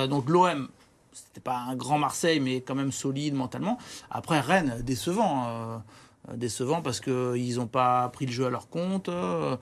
donc 0.09 0.29
l'OM, 0.29 0.69
c'était 1.11 1.41
pas 1.41 1.57
un 1.57 1.75
grand 1.75 1.97
Marseille, 1.97 2.39
mais 2.39 2.61
quand 2.61 2.75
même 2.75 2.91
solide 2.91 3.33
mentalement. 3.33 3.79
Après, 4.11 4.39
Rennes, 4.39 4.81
décevant. 4.83 5.81
Euh, 6.29 6.35
décevant 6.35 6.81
parce 6.81 6.99
qu'ils 6.99 7.55
n'ont 7.57 7.67
pas 7.67 8.07
pris 8.09 8.25
le 8.25 8.31
jeu 8.31 8.45
à 8.45 8.49
leur 8.49 8.69
compte. 8.69 9.09
Euh, 9.09 9.57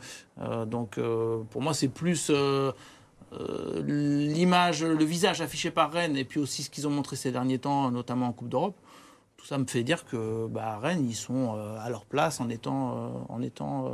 donc 0.65 0.97
euh, 0.97 1.43
pour 1.49 1.61
moi, 1.61 1.73
c'est 1.73 1.87
plus 1.87 2.31
l'image, 3.81 4.83
le 4.83 5.03
visage 5.03 5.41
affiché 5.41 5.71
par 5.71 5.91
Rennes 5.91 6.15
et 6.15 6.23
puis 6.23 6.39
aussi 6.39 6.63
ce 6.63 6.69
qu'ils 6.69 6.87
ont 6.87 6.91
montré 6.91 7.15
ces 7.15 7.31
derniers 7.31 7.59
temps, 7.59 7.91
notamment 7.91 8.27
en 8.27 8.33
Coupe 8.33 8.49
d'Europe. 8.49 8.77
Tout 9.37 9.45
ça 9.45 9.57
me 9.57 9.65
fait 9.65 9.83
dire 9.83 10.05
que 10.05 10.47
bah, 10.47 10.79
Rennes, 10.81 11.05
ils 11.07 11.15
sont 11.15 11.53
à 11.53 11.89
leur 11.89 12.05
place 12.05 12.39
en 12.39 12.49
étant, 12.49 13.25
en 13.27 13.41
étant 13.41 13.91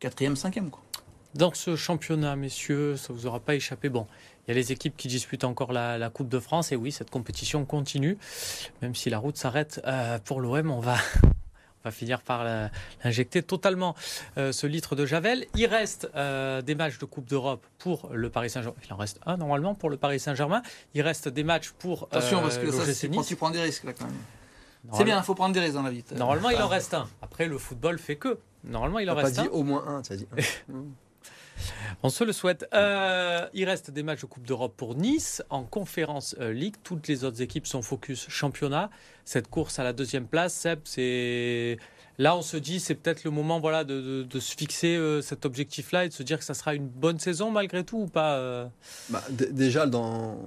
quatrième, 0.00 0.36
cinquième. 0.36 0.70
Quoi. 0.70 0.82
Dans 1.34 1.52
ce 1.52 1.76
championnat, 1.76 2.34
messieurs, 2.34 2.96
ça 2.96 3.12
vous 3.12 3.26
aura 3.26 3.40
pas 3.40 3.54
échappé. 3.54 3.90
Bon, 3.90 4.06
il 4.46 4.50
y 4.50 4.52
a 4.52 4.54
les 4.54 4.72
équipes 4.72 4.96
qui 4.96 5.08
disputent 5.08 5.44
encore 5.44 5.72
la, 5.72 6.08
Coupe 6.08 6.28
de 6.28 6.40
France. 6.40 6.72
Et 6.72 6.76
oui, 6.76 6.92
cette 6.92 7.10
compétition 7.10 7.66
continue. 7.66 8.16
Même 8.80 8.94
si 8.94 9.10
la 9.10 9.18
route 9.18 9.36
s'arrête 9.36 9.82
pour 10.24 10.40
l'OM, 10.40 10.70
on 10.70 10.80
va, 10.80 10.96
va 11.84 11.90
finir 11.90 12.22
par 12.22 12.44
l'injecter 13.04 13.42
totalement 13.42 13.94
euh, 14.38 14.52
ce 14.52 14.66
litre 14.66 14.96
de 14.96 15.06
Javel. 15.06 15.46
Il 15.54 15.66
reste 15.66 16.08
euh, 16.14 16.62
des 16.62 16.74
matchs 16.74 16.98
de 16.98 17.04
Coupe 17.04 17.28
d'Europe 17.28 17.64
pour 17.78 18.08
le 18.12 18.30
Paris 18.30 18.50
Saint-Germain. 18.50 18.76
Il 18.86 18.92
en 18.92 18.96
reste 18.96 19.20
un 19.26 19.36
normalement 19.36 19.74
pour 19.74 19.90
le 19.90 19.96
Paris 19.96 20.18
Saint-Germain. 20.18 20.62
Il 20.94 21.02
reste 21.02 21.28
des 21.28 21.44
matchs 21.44 21.70
pour. 21.70 22.08
Attention, 22.10 22.40
parce 22.40 22.58
que 22.58 22.70
ça, 22.70 22.92
c'est 22.92 23.10
tu 23.24 23.36
prends 23.36 23.50
des 23.50 23.60
risques 23.60 23.84
là 23.84 23.92
quand 23.92 24.06
même. 24.06 24.14
C'est 24.92 25.04
bien, 25.04 25.16
il 25.16 25.24
faut 25.24 25.34
prendre 25.34 25.54
des 25.54 25.60
risques 25.60 25.74
dans 25.74 25.82
la 25.82 25.90
vie. 25.90 26.04
Normalement, 26.14 26.50
il 26.50 26.60
en 26.60 26.68
reste 26.68 26.92
un. 26.94 27.08
Après, 27.22 27.46
le 27.46 27.58
football 27.58 27.98
fait 27.98 28.16
que. 28.16 28.38
Normalement, 28.64 28.98
il 28.98 29.10
en 29.10 29.14
reste 29.14 29.36
pas 29.36 29.42
dit 29.42 29.48
au 29.48 29.62
moins 29.62 29.84
un, 29.86 30.02
tu 30.02 30.12
as 30.12 30.16
dit. 30.16 30.26
On 32.02 32.10
se 32.10 32.24
le 32.24 32.32
souhaite. 32.32 32.66
Euh, 32.74 33.46
il 33.54 33.64
reste 33.64 33.90
des 33.90 34.02
matchs 34.02 34.22
de 34.22 34.26
Coupe 34.26 34.46
d'Europe 34.46 34.74
pour 34.76 34.94
Nice 34.94 35.42
en 35.50 35.64
conférence 35.64 36.36
League. 36.38 36.76
Toutes 36.82 37.08
les 37.08 37.24
autres 37.24 37.40
équipes 37.42 37.66
sont 37.66 37.82
focus 37.82 38.28
championnat. 38.28 38.90
Cette 39.24 39.48
course 39.48 39.78
à 39.78 39.84
la 39.84 39.92
deuxième 39.92 40.26
place, 40.26 40.54
Seb, 40.54 40.80
c'est 40.84 41.78
Là, 42.18 42.36
on 42.36 42.42
se 42.42 42.56
dit, 42.56 42.78
c'est 42.78 42.94
peut-être 42.94 43.24
le 43.24 43.32
moment 43.32 43.58
voilà, 43.58 43.82
de, 43.82 44.26
se 44.38 44.54
fixer 44.54 44.96
euh, 44.96 45.20
cet 45.20 45.44
objectif-là 45.44 46.04
et 46.04 46.08
de 46.08 46.12
se 46.12 46.22
dire 46.22 46.38
que 46.38 46.44
ça 46.44 46.54
sera 46.54 46.74
une 46.74 46.86
bonne 46.86 47.18
saison 47.18 47.50
malgré 47.50 47.82
tout 47.82 48.02
ou 48.02 48.06
pas 48.06 48.36
euh 48.36 48.66
bah, 49.10 49.22
Déjà, 49.30 49.86
dans, 49.86 50.38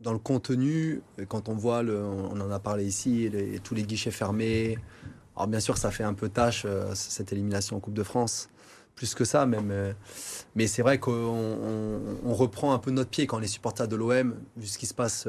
dans 0.00 0.12
le 0.12 0.18
contenu, 0.18 1.02
quand 1.28 1.48
on 1.48 1.54
voit, 1.54 1.84
le, 1.84 2.02
on 2.02 2.40
en 2.40 2.50
a 2.50 2.58
parlé 2.58 2.86
ici, 2.86 3.30
tous 3.62 3.76
les 3.76 3.84
guichets 3.84 4.10
fermés, 4.10 4.76
alors 5.36 5.48
bien 5.48 5.60
sûr, 5.60 5.76
ça 5.76 5.90
fait 5.90 6.04
un 6.04 6.14
peu 6.14 6.28
tâche, 6.28 6.64
euh, 6.64 6.92
cette 6.94 7.32
élimination 7.32 7.76
en 7.76 7.80
Coupe 7.80 7.94
de 7.94 8.02
France, 8.02 8.48
plus 8.94 9.14
que 9.14 9.24
ça 9.24 9.44
même. 9.46 9.94
mais 10.54 10.66
c'est 10.66 10.82
vrai 10.82 10.98
qu'on 10.98 12.00
reprend 12.24 12.72
un 12.72 12.78
peu 12.78 12.90
notre 12.90 13.10
pied 13.10 13.26
quand 13.26 13.38
les 13.38 13.48
supporters 13.48 13.88
de 13.88 13.96
l'OM, 13.96 14.36
vu 14.56 14.66
ce 14.66 14.78
qui 14.78 14.86
se 14.86 14.94
passe, 14.94 15.26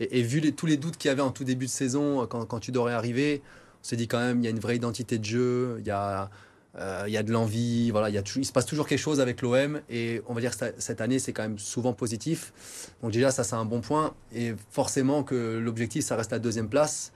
et, 0.00 0.22
vu 0.22 0.52
tous 0.52 0.66
les 0.66 0.76
doutes 0.76 0.96
qu'il 0.96 1.08
y 1.08 1.12
avait 1.12 1.22
en 1.22 1.30
tout 1.30 1.44
début 1.44 1.66
de 1.66 1.70
saison, 1.70 2.26
quand, 2.26 2.44
quand 2.46 2.60
tu 2.60 2.72
devrais 2.72 2.92
arriver 2.92 3.42
on 3.84 3.86
s'est 3.86 3.96
dit 3.96 4.08
quand 4.08 4.18
même, 4.18 4.40
il 4.40 4.44
y 4.44 4.46
a 4.46 4.50
une 4.50 4.60
vraie 4.60 4.76
identité 4.76 5.18
de 5.18 5.24
jeu, 5.24 5.76
il 5.78 5.86
y 5.86 5.90
a, 5.90 6.30
euh, 6.78 7.22
de 7.22 7.32
l'envie, 7.32 7.90
voilà, 7.90 8.08
il, 8.08 8.16
il 8.36 8.44
se 8.46 8.50
passe 8.50 8.64
toujours 8.64 8.86
quelque 8.86 8.98
chose 8.98 9.20
avec 9.20 9.42
l'OM 9.42 9.80
et 9.90 10.22
on 10.26 10.32
va 10.32 10.40
dire 10.40 10.56
que 10.56 10.72
cette 10.78 11.02
année 11.02 11.18
c'est 11.18 11.34
quand 11.34 11.42
même 11.42 11.58
souvent 11.58 11.92
positif. 11.92 12.92
Donc 13.02 13.12
déjà 13.12 13.30
ça 13.30 13.44
c'est 13.44 13.56
un 13.56 13.66
bon 13.66 13.82
point 13.82 14.14
et 14.34 14.54
forcément 14.70 15.22
que 15.22 15.58
l'objectif 15.58 16.02
ça 16.02 16.16
reste 16.16 16.32
la 16.32 16.38
deuxième 16.38 16.70
place 16.70 17.12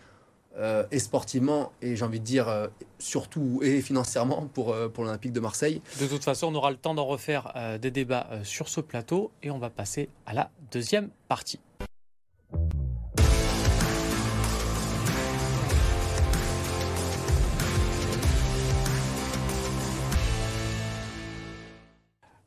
euh, 0.57 0.85
et 0.91 0.99
sportivement 0.99 1.73
et 1.83 1.95
j'ai 1.95 2.05
envie 2.05 2.21
de 2.21 2.25
dire 2.25 2.49
euh, 2.49 2.67
surtout 2.99 3.61
et 3.63 3.81
financièrement 3.81 4.49
pour, 4.53 4.75
pour 4.93 5.05
l'Olympique 5.05 5.33
de 5.33 5.41
Marseille. 5.41 5.83
De 6.01 6.07
toute 6.07 6.25
façon 6.25 6.49
on 6.49 6.55
aura 6.55 6.71
le 6.71 6.77
temps 6.77 6.95
d'en 6.95 7.07
refaire 7.07 7.53
des 7.81 7.91
débats 7.91 8.29
sur 8.43 8.69
ce 8.69 8.81
plateau 8.81 9.31
et 9.43 9.51
on 9.51 9.59
va 9.59 9.71
passer 9.71 10.09
à 10.27 10.33
la 10.33 10.51
deuxième 10.71 11.11
partie. 11.29 11.61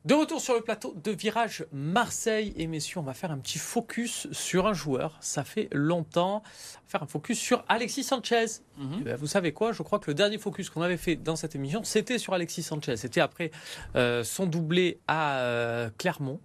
De 0.04 0.14
retour 0.14 0.40
sur 0.40 0.54
le 0.54 0.62
plateau 0.62 0.96
de 1.00 1.12
Virage 1.12 1.64
Marseille. 1.70 2.52
Et 2.56 2.66
messieurs, 2.66 2.98
on 2.98 3.04
va 3.04 3.14
faire 3.14 3.30
un 3.30 3.38
petit 3.38 3.58
focus 3.58 4.26
sur 4.32 4.66
un 4.66 4.72
joueur. 4.72 5.16
Ça 5.20 5.44
fait 5.44 5.68
longtemps. 5.70 6.42
On 6.44 6.48
va 6.48 6.88
faire 6.88 7.02
un 7.04 7.06
focus 7.06 7.38
sur 7.38 7.64
Alexis 7.68 8.02
Sanchez. 8.02 8.46
Mhm. 8.78 8.96
Eh 8.98 9.04
ben, 9.04 9.16
vous 9.16 9.28
savez 9.28 9.52
quoi? 9.52 9.70
Je 9.70 9.84
crois 9.84 10.00
que 10.00 10.10
le 10.10 10.14
dernier 10.14 10.38
focus 10.38 10.70
qu'on 10.70 10.82
avait 10.82 10.96
fait 10.96 11.14
dans 11.14 11.36
cette 11.36 11.54
émission, 11.54 11.84
c'était 11.84 12.18
sur 12.18 12.34
Alexis 12.34 12.64
Sanchez. 12.64 12.96
C'était 12.96 13.20
après 13.20 13.52
euh, 13.94 14.24
son 14.24 14.46
doublé 14.46 14.98
à 15.06 15.38
euh, 15.38 15.88
Clermont. 15.98 16.40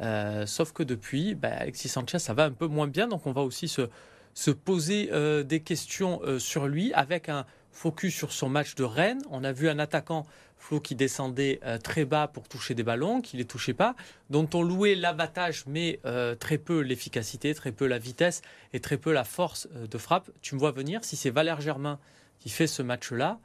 Euh, 0.00 0.46
sauf 0.46 0.72
que 0.72 0.84
depuis, 0.84 1.34
ben, 1.34 1.54
Alexis 1.58 1.88
Sanchez, 1.88 2.20
ça 2.20 2.34
va 2.34 2.44
un 2.44 2.52
peu 2.52 2.68
moins 2.68 2.86
bien. 2.86 3.08
Donc 3.08 3.26
on 3.26 3.32
va 3.32 3.42
aussi 3.42 3.66
se, 3.66 3.88
se 4.32 4.52
poser 4.52 5.10
des 5.44 5.60
questions 5.60 6.20
sur 6.38 6.68
lui 6.68 6.92
avec 6.92 7.28
un 7.28 7.46
focus 7.76 8.14
sur 8.14 8.32
son 8.32 8.48
match 8.48 8.74
de 8.74 8.84
Rennes. 8.84 9.22
On 9.30 9.44
a 9.44 9.52
vu 9.52 9.68
un 9.68 9.78
attaquant 9.78 10.26
Flo 10.58 10.80
qui 10.80 10.94
descendait 10.94 11.60
euh, 11.64 11.78
très 11.78 12.06
bas 12.06 12.26
pour 12.26 12.48
toucher 12.48 12.74
des 12.74 12.82
ballons, 12.82 13.20
qui 13.20 13.36
ne 13.36 13.42
les 13.42 13.46
touchait 13.46 13.74
pas, 13.74 13.94
dont 14.30 14.48
on 14.54 14.62
louait 14.62 14.94
l'abattage, 14.94 15.64
mais 15.66 16.00
euh, 16.06 16.34
très 16.34 16.56
peu 16.56 16.80
l'efficacité, 16.80 17.54
très 17.54 17.72
peu 17.72 17.86
la 17.86 17.98
vitesse 17.98 18.40
et 18.72 18.80
très 18.80 18.96
peu 18.96 19.12
la 19.12 19.24
force 19.24 19.68
euh, 19.76 19.86
de 19.86 19.98
frappe. 19.98 20.30
Tu 20.40 20.54
me 20.54 20.60
vois 20.60 20.72
venir, 20.72 21.04
si 21.04 21.16
c'est 21.16 21.30
Valère 21.30 21.60
Germain 21.60 21.98
qui 22.40 22.48
fait 22.48 22.66
ce 22.66 22.82
match-là, 22.82 23.38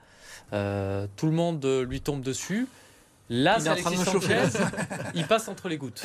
tout 0.51 1.25
le 1.25 1.31
monde 1.31 1.65
lui 1.87 2.01
tombe 2.01 2.21
dessus. 2.21 2.67
Là, 3.29 3.57
c'est 3.59 3.69
Alexis 3.69 3.97
Sanchez, 3.97 4.43
il 5.15 5.25
passe 5.25 5.47
entre 5.47 5.69
les 5.69 5.77
gouttes. 5.77 6.03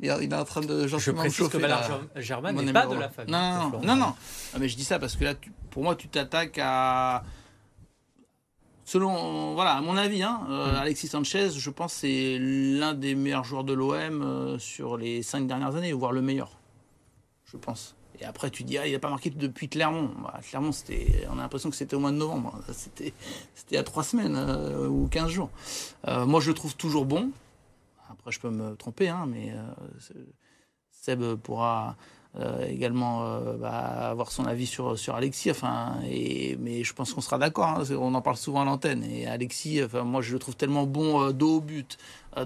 Il 0.00 0.08
est 0.08 0.34
en 0.34 0.44
train 0.44 0.60
de 0.60 0.86
Je 0.86 1.10
précise 1.12 1.48
que 1.48 1.56
Valère 1.56 2.00
Germain 2.16 2.52
n'est 2.52 2.72
pas 2.72 2.86
de 2.86 2.94
la 2.94 3.08
famille. 3.08 3.32
Non, 3.32 3.70
non, 3.70 3.80
non, 3.82 3.96
non. 3.96 4.14
Ah, 4.54 4.58
mais 4.58 4.68
je 4.68 4.76
dis 4.76 4.84
ça 4.84 4.98
parce 4.98 5.16
que 5.16 5.24
là, 5.24 5.34
pour 5.70 5.82
moi, 5.82 5.94
tu 5.94 6.08
t'attaques 6.08 6.58
à 6.62 7.22
Selon, 8.86 9.54
voilà, 9.54 9.72
à 9.72 9.80
mon 9.80 9.96
avis, 9.96 10.22
hein, 10.22 10.46
euh, 10.48 10.72
mm. 10.72 10.76
Alexis 10.76 11.08
Sanchez, 11.08 11.50
je 11.50 11.70
pense, 11.70 11.92
c'est 11.92 12.38
l'un 12.38 12.94
des 12.94 13.16
meilleurs 13.16 13.42
joueurs 13.42 13.64
de 13.64 13.72
l'OM 13.72 14.22
euh, 14.22 14.60
sur 14.60 14.96
les 14.96 15.24
cinq 15.24 15.48
dernières 15.48 15.74
années, 15.74 15.92
voire 15.92 16.12
le 16.12 16.22
meilleur, 16.22 16.52
je 17.46 17.56
pense. 17.56 17.96
Et 18.20 18.24
après, 18.24 18.48
tu 18.48 18.62
dis, 18.62 18.78
ah, 18.78 18.86
il 18.86 18.92
n'a 18.92 19.00
pas 19.00 19.10
marqué 19.10 19.30
depuis 19.30 19.68
Clermont. 19.68 20.12
Bah, 20.22 20.38
Clermont, 20.40 20.70
c'était, 20.70 21.26
on 21.28 21.36
a 21.36 21.42
l'impression 21.42 21.68
que 21.68 21.74
c'était 21.74 21.96
au 21.96 21.98
mois 21.98 22.12
de 22.12 22.16
novembre. 22.16 22.60
C'était, 22.72 23.12
c'était 23.56 23.74
il 23.74 23.74
y 23.74 23.78
a 23.78 23.82
trois 23.82 24.04
semaines 24.04 24.36
euh, 24.36 24.86
ou 24.86 25.08
quinze 25.08 25.30
jours. 25.30 25.50
moi, 26.06 26.38
je 26.38 26.50
le 26.50 26.54
trouve 26.54 26.76
toujours 26.76 27.06
bon. 27.06 27.32
Après, 28.08 28.30
je 28.30 28.38
peux 28.38 28.50
me 28.50 28.76
tromper, 28.76 29.08
hein, 29.08 29.26
mais 29.26 29.52
Seb 30.92 31.34
pourra 31.34 31.96
euh, 32.38 32.68
également 32.68 33.24
euh, 33.24 33.54
bah, 33.56 33.70
avoir 33.70 34.30
son 34.30 34.44
avis 34.44 34.66
sur, 34.66 34.98
sur 34.98 35.14
Alexis. 35.14 35.50
Enfin, 35.50 35.94
et, 36.10 36.58
mais 36.60 36.84
je 36.84 36.92
pense 36.92 37.14
qu'on 37.14 37.22
sera 37.22 37.38
d'accord. 37.38 37.68
Hein, 37.68 37.84
on 37.98 38.14
en 38.14 38.20
parle 38.20 38.36
souvent 38.36 38.60
à 38.60 38.64
l'antenne. 38.66 39.02
Et 39.04 39.26
Alexis, 39.26 39.82
enfin, 39.82 40.02
moi, 40.02 40.20
je 40.20 40.34
le 40.34 40.38
trouve 40.38 40.54
tellement 40.54 40.84
bon 40.84 41.22
euh, 41.22 41.32
dos 41.32 41.56
au 41.56 41.60
but, 41.60 41.96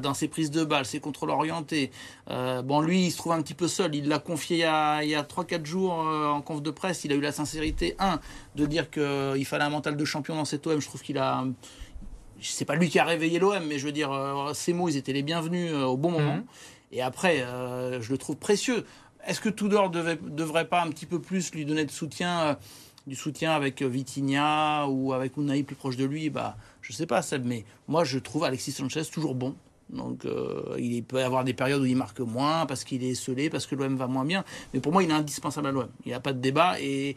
dans 0.01 0.15
ses 0.15 0.29
prises 0.29 0.53
de 0.53 0.63
balles, 0.63 0.87
ses 0.87 1.01
contrôles 1.01 1.31
orientés. 1.31 1.91
bon, 2.29 2.81
lui, 2.81 3.07
il 3.07 3.11
se 3.11 3.17
trouve 3.17 3.33
un 3.33 3.43
petit 3.43 3.55
peu 3.55 3.67
seul. 3.67 3.93
Il 3.93 4.07
l'a 4.07 4.21
confié 4.21 4.59
il 4.59 4.61
y 4.61 4.65
a, 4.65 5.03
il 5.03 5.11
y 5.11 5.17
a 5.17 5.25
3-4 5.25 5.67
jours 5.67 5.93
en 5.93 6.41
conf 6.43 6.63
de 6.63 6.71
presse. 6.71 7.03
Il 7.03 7.11
a 7.11 7.17
eu 7.17 7.21
la 7.21 7.33
sincérité, 7.33 7.97
un, 7.99 8.21
de 8.55 8.67
dire 8.67 8.89
qu'il 8.89 9.45
fallait 9.45 9.65
un 9.65 9.71
mental 9.71 9.97
de 9.97 10.05
champion 10.05 10.37
dans 10.37 10.45
cet 10.45 10.65
OM. 10.69 10.81
Je 10.81 10.87
trouve 10.87 11.03
qu'il 11.03 11.19
a 11.19 11.45
c'est 12.41 12.65
pas 12.65 12.77
lui 12.77 12.89
qui 12.89 13.01
a 13.01 13.05
réveillé 13.05 13.41
l'OM, 13.41 13.65
mais 13.67 13.81
je 13.81 13.85
veux 13.85 13.93
dire, 13.93 14.13
ces 14.55 14.73
mots, 14.73 14.89
ils 14.89 14.97
étaient 14.97 15.13
les 15.13 15.25
bienvenus 15.25 15.75
au 15.75 15.97
bon 15.97 16.13
moment. 16.13 16.37
Mhm. 16.37 16.45
Et 16.93 17.03
après, 17.03 17.45
je 18.01 18.13
le 18.13 18.17
trouve 18.17 18.37
précieux. 18.37 18.85
Est-ce 19.27 19.41
que 19.41 19.49
Tudor 19.49 19.91
ne 19.91 20.15
devrait 20.15 20.69
pas 20.69 20.83
un 20.83 20.89
petit 20.89 21.07
peu 21.07 21.21
plus 21.21 21.53
lui 21.53 21.65
donner 21.65 21.85
de 21.85 21.91
soutien, 21.91 22.41
euh, 22.41 22.55
du 23.07 23.15
soutien 23.15 23.53
avec 23.53 23.83
euh, 23.83 23.87
Vitinha 23.87 24.87
ou 24.89 25.13
avec 25.13 25.37
Unai 25.37 25.63
plus 25.63 25.77
proche 25.77 25.97
de 25.97 26.05
lui? 26.05 26.31
Bah, 26.31 26.57
Je 26.81 26.93
ne 26.93 26.97
sais 26.97 27.07
pas, 27.07 27.23
Seb, 27.23 27.45
mais 27.45 27.65
moi 27.89 28.05
je 28.05 28.19
trouve 28.19 28.45
Alexis 28.45 28.73
Sanchez 28.73 29.05
toujours 29.13 29.35
bon. 29.35 29.55
Donc 29.91 30.25
euh, 30.25 30.77
il 30.79 31.03
peut 31.03 31.19
y 31.19 31.23
avoir 31.23 31.43
des 31.43 31.53
périodes 31.53 31.83
où 31.83 31.87
il 31.87 31.97
marque 31.97 32.21
moins 32.21 32.65
parce 32.65 32.85
qu'il 32.85 33.03
est 33.03 33.15
scellé, 33.15 33.51
parce 33.51 33.67
que 33.67 33.75
l'OM 33.75 33.97
va 33.97 34.07
moins 34.07 34.25
bien. 34.25 34.45
Mais 34.73 34.81
pour 34.81 34.93
moi, 34.93 35.03
il 35.03 35.11
est 35.11 35.15
indispensable 35.15 35.67
à 35.67 35.73
l'OM. 35.73 35.89
Il 36.05 36.09
n'y 36.09 36.15
a 36.15 36.21
pas 36.21 36.33
de 36.33 36.39
débat. 36.39 36.81
Et 36.81 37.17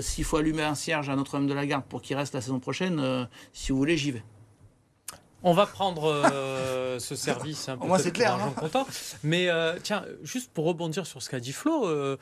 s'il 0.00 0.24
faut 0.24 0.38
allumer 0.38 0.62
un 0.62 0.74
cierge 0.74 1.10
à 1.10 1.16
notre 1.16 1.34
homme 1.34 1.46
de 1.46 1.54
la 1.54 1.66
garde 1.66 1.84
pour 1.84 2.00
qu'il 2.00 2.16
reste 2.16 2.34
la 2.34 2.40
saison 2.40 2.58
prochaine, 2.58 3.28
si 3.52 3.70
vous 3.70 3.78
voulez, 3.78 3.98
j'y 3.98 4.12
vais. 4.12 4.22
On 5.42 5.52
va 5.52 5.66
prendre 5.66 6.04
euh, 6.06 6.98
ce 6.98 7.14
service 7.14 7.68
un 7.68 7.76
peu. 7.76 7.86
Moi, 7.86 7.98
c'est 7.98 8.12
clair. 8.12 8.34
Hein. 8.34 8.52
content. 8.56 8.86
Mais 9.22 9.48
euh, 9.48 9.76
tiens, 9.82 10.04
juste 10.22 10.52
pour 10.52 10.66
rebondir 10.66 11.06
sur 11.06 11.22
ce 11.22 11.30
qu'a 11.30 11.40
dit 11.40 11.52
Flo, 11.52 11.86
euh, 11.88 12.16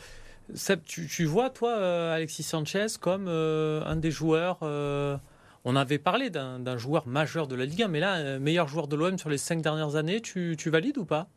Seb, 0.55 0.81
tu, 0.85 1.25
vois, 1.25 1.51
toi, 1.51 1.73
euh, 1.73 2.15
Alexis 2.15 2.43
Sanchez, 2.43 2.87
comme 3.01 3.29
un 3.29 3.97
des 3.97 4.11
joueurs. 4.11 4.59
on 4.63 5.77
avait 5.77 5.99
parlé 5.99 6.31
d'un 6.31 6.79
joueur 6.79 7.07
majeur 7.07 7.49
de 7.49 7.55
la 7.55 7.65
Ligue 7.65 7.83
1, 7.83 7.89
mais 7.89 8.01
là, 8.01 8.39
meilleur 8.39 8.69
joueur 8.69 8.89
de 8.89 8.97
l'OM 8.97 9.19
sur 9.19 9.29
les 9.29 9.39
cinq 9.39 9.61
dernières 9.61 9.97
années, 9.97 10.21
tu, 10.21 10.57
valides 10.67 10.99
ou 10.99 11.05
pas? 11.05 11.29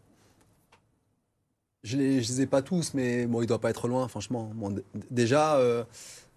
Je 1.83 1.97
ne 1.97 2.03
les, 2.03 2.41
ai 2.41 2.45
pas 2.45 2.61
tous, 2.61 2.93
mais 2.93 3.25
bon, 3.25 3.41
il 3.41 3.47
doit 3.47 3.59
pas 3.59 3.71
être 3.71 3.87
loin, 3.87 4.07
franchement. 4.07 4.51
déjà, 5.09 5.59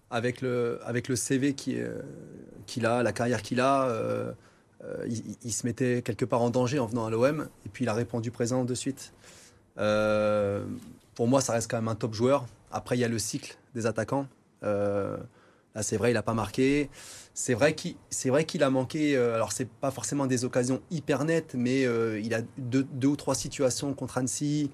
avec, 0.09 0.41
le, 0.41 0.79
avec 0.83 1.07
le 1.07 1.15
CV 1.15 1.53
qu'il 1.53 2.85
a, 2.85 3.03
la 3.03 3.13
carrière 3.13 3.41
qu'il 3.41 3.61
a, 3.61 4.35
euh, 4.85 5.07
il, 5.43 5.53
se 5.53 5.65
mettait 5.65 6.01
quelque 6.01 6.25
part 6.25 6.41
en 6.41 6.49
danger 6.49 6.79
en 6.79 6.85
venant 6.85 7.05
à 7.05 7.09
l'OM, 7.09 7.47
et 7.65 7.69
puis 7.69 7.85
il 7.85 7.89
a 7.89 7.93
répondu 7.93 8.31
présent 8.31 8.65
de 8.65 8.73
suite. 8.75 9.13
Euh, 9.77 10.65
pour 11.15 11.27
moi, 11.27 11.41
ça 11.41 11.53
reste 11.53 11.69
quand 11.69 11.77
même 11.77 11.87
un 11.87 11.95
top 11.95 12.13
joueur. 12.13 12.45
Après, 12.71 12.97
il 12.97 13.01
y 13.01 13.03
a 13.03 13.07
le 13.07 13.19
cycle 13.19 13.57
des 13.73 13.85
attaquants. 13.85 14.27
Euh, 14.63 15.17
là, 15.73 15.83
c'est 15.83 15.97
vrai, 15.97 16.11
il 16.11 16.13
n'a 16.13 16.23
pas 16.23 16.33
marqué. 16.33 16.89
C'est 17.33 17.53
vrai 17.53 17.73
qu'il 17.73 18.63
a 18.63 18.69
manqué. 18.69 19.17
alors, 19.17 19.51
c'est 19.51 19.67
pas 19.67 19.91
forcément 19.91 20.27
des 20.27 20.45
occasions 20.45 20.81
hyper 20.91 21.25
nettes, 21.25 21.55
mais 21.55 21.81
il 22.21 22.33
a 22.33 22.41
deux, 22.57 22.83
deux, 22.83 23.09
ou 23.09 23.15
trois 23.15 23.35
situations 23.35 23.93
contre 23.93 24.17
Annecy. 24.17 24.71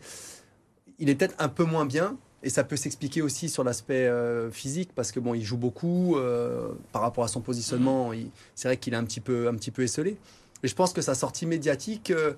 Il 1.00 1.10
est 1.10 1.16
peut-être 1.16 1.36
un 1.40 1.50
peu 1.50 1.64
moins 1.64 1.86
bien. 1.86 2.18
Et 2.44 2.50
ça 2.50 2.64
peut 2.64 2.76
s'expliquer 2.76 3.22
aussi 3.22 3.50
sur 3.50 3.64
l'aspect 3.64 4.08
euh, 4.08 4.50
physique 4.50 4.92
parce 4.96 5.12
que 5.12 5.20
bon, 5.20 5.34
il 5.36 5.44
joue 5.44 5.58
beaucoup 5.58 6.18
euh, 6.18 6.70
par 6.92 7.04
rapport 7.04 7.24
à 7.24 7.28
son 7.28 7.42
positionnement. 7.42 8.12
C'est 8.56 8.68
vrai 8.68 8.78
qu'il 8.78 8.94
est 8.94 8.98
un 8.98 9.04
petit 9.04 9.20
peu, 9.20 9.48
un 9.48 9.56
petit 9.56 9.72
peu 9.72 9.84
esselé. 9.84 10.18
Et 10.64 10.68
je 10.68 10.76
pense 10.76 10.94
que 10.94 11.02
sa 11.02 11.14
sortie 11.14 11.46
médiatique, 11.46 12.10
euh, 12.10 12.34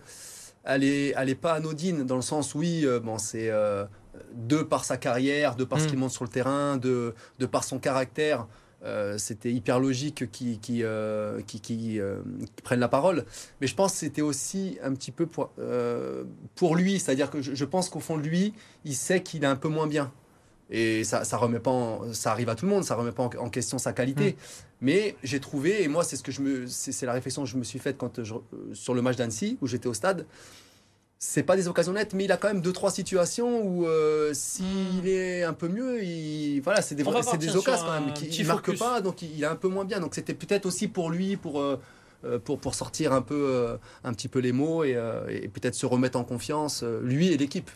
elle 0.65 0.83
est, 0.83 1.13
elle 1.17 1.29
est 1.29 1.35
pas 1.35 1.53
anodine 1.53 2.03
dans 2.03 2.15
le 2.15 2.21
sens 2.21 2.53
oui, 2.55 2.85
bon, 3.03 3.17
c'est 3.17 3.51
de 4.33 4.61
par 4.61 4.85
sa 4.85 4.97
carrière, 4.97 5.55
de 5.55 5.63
par 5.63 5.79
ce 5.79 5.85
mm. 5.85 5.87
qu'il 5.89 5.99
montre 5.99 6.13
sur 6.13 6.23
le 6.23 6.29
terrain, 6.29 6.77
de, 6.77 7.13
de 7.39 7.45
par 7.45 7.63
son 7.63 7.79
caractère. 7.79 8.47
Euh, 8.85 9.17
c'était 9.17 9.51
hyper 9.51 9.79
logique 9.79 10.29
qu'ils 10.31 10.59
qui, 10.59 10.83
euh, 10.83 11.39
qui, 11.41 11.99
euh, 11.99 12.17
prennent 12.63 12.81
la 12.81 12.89
parole. 12.89 13.25
Mais 13.61 13.67
je 13.67 13.75
pense 13.75 13.93
que 13.93 13.99
c'était 13.99 14.21
aussi 14.21 14.77
un 14.83 14.93
petit 14.93 15.11
peu 15.11 15.25
pour, 15.25 15.51
pour 16.55 16.75
lui. 16.75 16.99
C'est-à-dire 16.99 17.29
que 17.29 17.41
je, 17.41 17.65
pense 17.65 17.89
qu'au 17.89 17.99
fond 17.99 18.17
de 18.17 18.23
lui, 18.23 18.53
il 18.85 18.95
sait 18.95 19.21
qu'il 19.21 19.43
est 19.43 19.47
un 19.47 19.55
peu 19.55 19.69
moins 19.69 19.87
bien. 19.87 20.11
Et 20.69 21.03
ça, 21.03 21.23
ça 21.23 21.37
remet 21.37 21.59
pas, 21.59 21.99
ça 22.13 22.31
arrive 22.31 22.49
à 22.49 22.55
tout 22.55 22.65
le 22.65 22.71
monde, 22.71 22.83
ça 22.83 22.95
remet 22.95 23.11
pas 23.11 23.29
en, 23.37 23.49
question 23.49 23.77
sa 23.77 23.93
qualité. 23.93 24.31
Mm. 24.31 24.35
Mais 24.81 25.15
j'ai 25.23 25.39
trouvé, 25.39 25.83
et 25.83 25.87
moi 25.87 26.03
c'est 26.03 26.15
ce 26.15 26.23
que 26.23 26.31
je 26.31 26.41
me, 26.41 26.65
c'est 26.67 27.05
la 27.05 27.13
réflexion 27.13 27.43
que 27.43 27.49
je 27.49 27.57
me 27.57 27.63
suis 27.63 27.79
faite 27.79 27.97
quand 27.97 28.19
sur 28.73 28.93
le 28.93 29.01
match 29.01 29.15
d'Annecy 29.15 29.57
où 29.61 29.67
j'étais 29.67 29.87
au 29.87 29.93
stade 29.93 30.25
c'est 31.25 31.43
pas 31.43 31.55
des 31.55 31.69
occasions 31.69 31.93
nettes, 31.93 32.13
mais 32.13 32.25
il 32.25 32.31
a 32.33 32.37
quand 32.37 32.49
même 32.49 32.59
deux 32.59 32.73
trois 32.73 32.91
situations 32.91 33.65
où 33.65 33.87
euh, 33.87 34.31
s'il 34.33 34.65
hmm. 34.65 35.07
est 35.07 35.43
un 35.43 35.53
peu 35.53 35.69
mieux, 35.69 36.03
il 36.03 36.59
voilà, 36.59 36.81
c'est 36.81 36.95
des 36.95 37.05
c'est 37.23 37.37
des 37.37 37.55
occasions 37.55 37.85
quand 37.85 38.01
même 38.01 38.13
qui 38.13 38.43
marque 38.43 38.77
pas, 38.77 38.99
donc 38.99 39.21
il, 39.21 39.41
est 39.41 39.45
un 39.47 39.55
peu 39.55 39.69
moins 39.69 39.85
bien. 39.85 40.01
Donc 40.01 40.15
c'était 40.15 40.33
peut-être 40.33 40.65
aussi 40.65 40.89
pour 40.89 41.09
lui 41.09 41.37
pour 41.37 41.61
euh, 41.61 41.75
euh, 41.75 41.77
pour, 42.43 42.59
pour 42.59 42.75
sortir 42.75 43.13
un 43.13 43.21
peu 43.21 43.77
un 44.03 44.13
petit 44.13 44.27
peu 44.27 44.39
les 44.39 44.51
mots 44.51 44.83
et, 44.83 44.97
et 45.29 45.47
peut-être 45.47 45.75
se 45.75 45.85
remettre 45.85 46.17
en 46.17 46.23
confiance 46.23 46.83
lui 46.83 47.27
et 47.27 47.37
l'équipe. 47.37 47.69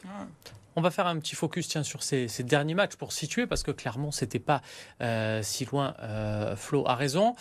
On 0.77 0.81
va 0.81 0.91
faire 0.91 1.07
un 1.07 1.17
petit 1.17 1.33
focus 1.33 1.67
tiens, 1.67 1.81
sur 1.81 2.03
ces, 2.03 2.27
derniers 2.43 2.75
matchs 2.75 2.97
pour 2.97 3.11
situer, 3.11 3.47
parce 3.47 3.63
que 3.63 3.71
clairement, 3.71 4.11
c'était 4.11 4.37
pas 4.37 4.61
euh, 5.01 5.41
si 5.41 5.65
loin. 5.65 5.95
Euh, 6.03 6.55
Flo 6.55 6.87
a 6.87 6.93
raison. 6.93 7.33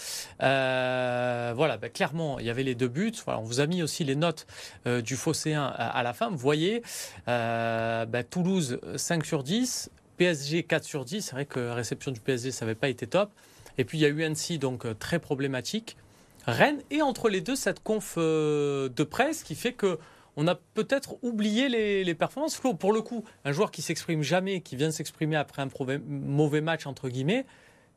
Euh, 0.42 1.52
voilà, 1.54 1.76
ben, 1.76 1.90
clairement, 1.90 2.38
il 2.38 2.46
y 2.46 2.50
avait 2.50 2.62
les 2.62 2.75
deux 2.75 2.88
buts. 2.88 3.12
Voilà, 3.26 3.38
on 3.38 3.42
vous 3.42 3.60
a 3.60 3.66
mis 3.66 3.82
aussi 3.82 4.04
les 4.04 4.16
notes 4.16 4.46
du 4.86 5.16
Phocéen 5.16 5.66
à, 5.66 6.02
la 6.02 6.14
fin. 6.14 6.30
Vous 6.30 6.38
voyez, 6.38 6.82
ben, 7.26 8.25
Toulouse 8.30 8.80
5 8.96 9.26
sur 9.26 9.42
10, 9.42 9.90
PSG 10.16 10.62
4 10.62 10.84
sur 10.84 11.04
10. 11.04 11.20
C'est 11.20 11.32
vrai 11.32 11.44
que 11.44 11.60
la 11.60 11.75
réception 11.75 12.12
du 12.12 12.20
PSG, 12.20 12.52
ça 12.52 12.64
n'avait 12.64 12.75
pas 12.75 12.88
été 12.88 13.06
top. 13.06 13.30
Et 13.76 13.84
puis 13.84 13.98
il 13.98 14.00
y 14.00 14.06
a 14.06 14.08
UNC, 14.08 14.58
donc 14.58 14.86
très 14.98 15.18
problématique. 15.18 15.98
Rennes, 16.46 16.80
et 16.90 17.02
entre 17.02 17.28
les 17.28 17.40
deux, 17.40 17.56
cette 17.56 17.82
conf 17.82 18.16
de 18.16 19.02
presse 19.02 19.42
qui 19.42 19.54
fait 19.54 19.72
que 19.72 19.98
on 20.36 20.46
a 20.46 20.54
peut-être 20.54 21.16
oublié 21.22 21.68
les, 22.04 22.14
performances. 22.14 22.56
Flo, 22.56 22.74
pour 22.74 22.92
le 22.92 23.00
coup, 23.00 23.24
un 23.44 23.52
joueur 23.52 23.70
qui 23.70 23.82
s'exprime 23.82 24.22
jamais, 24.22 24.60
qui 24.60 24.76
vient 24.76 24.90
s'exprimer 24.90 25.36
après 25.36 25.62
un 25.62 25.68
mauvais 26.06 26.60
match, 26.60 26.86
entre 26.86 27.08
guillemets, 27.08 27.46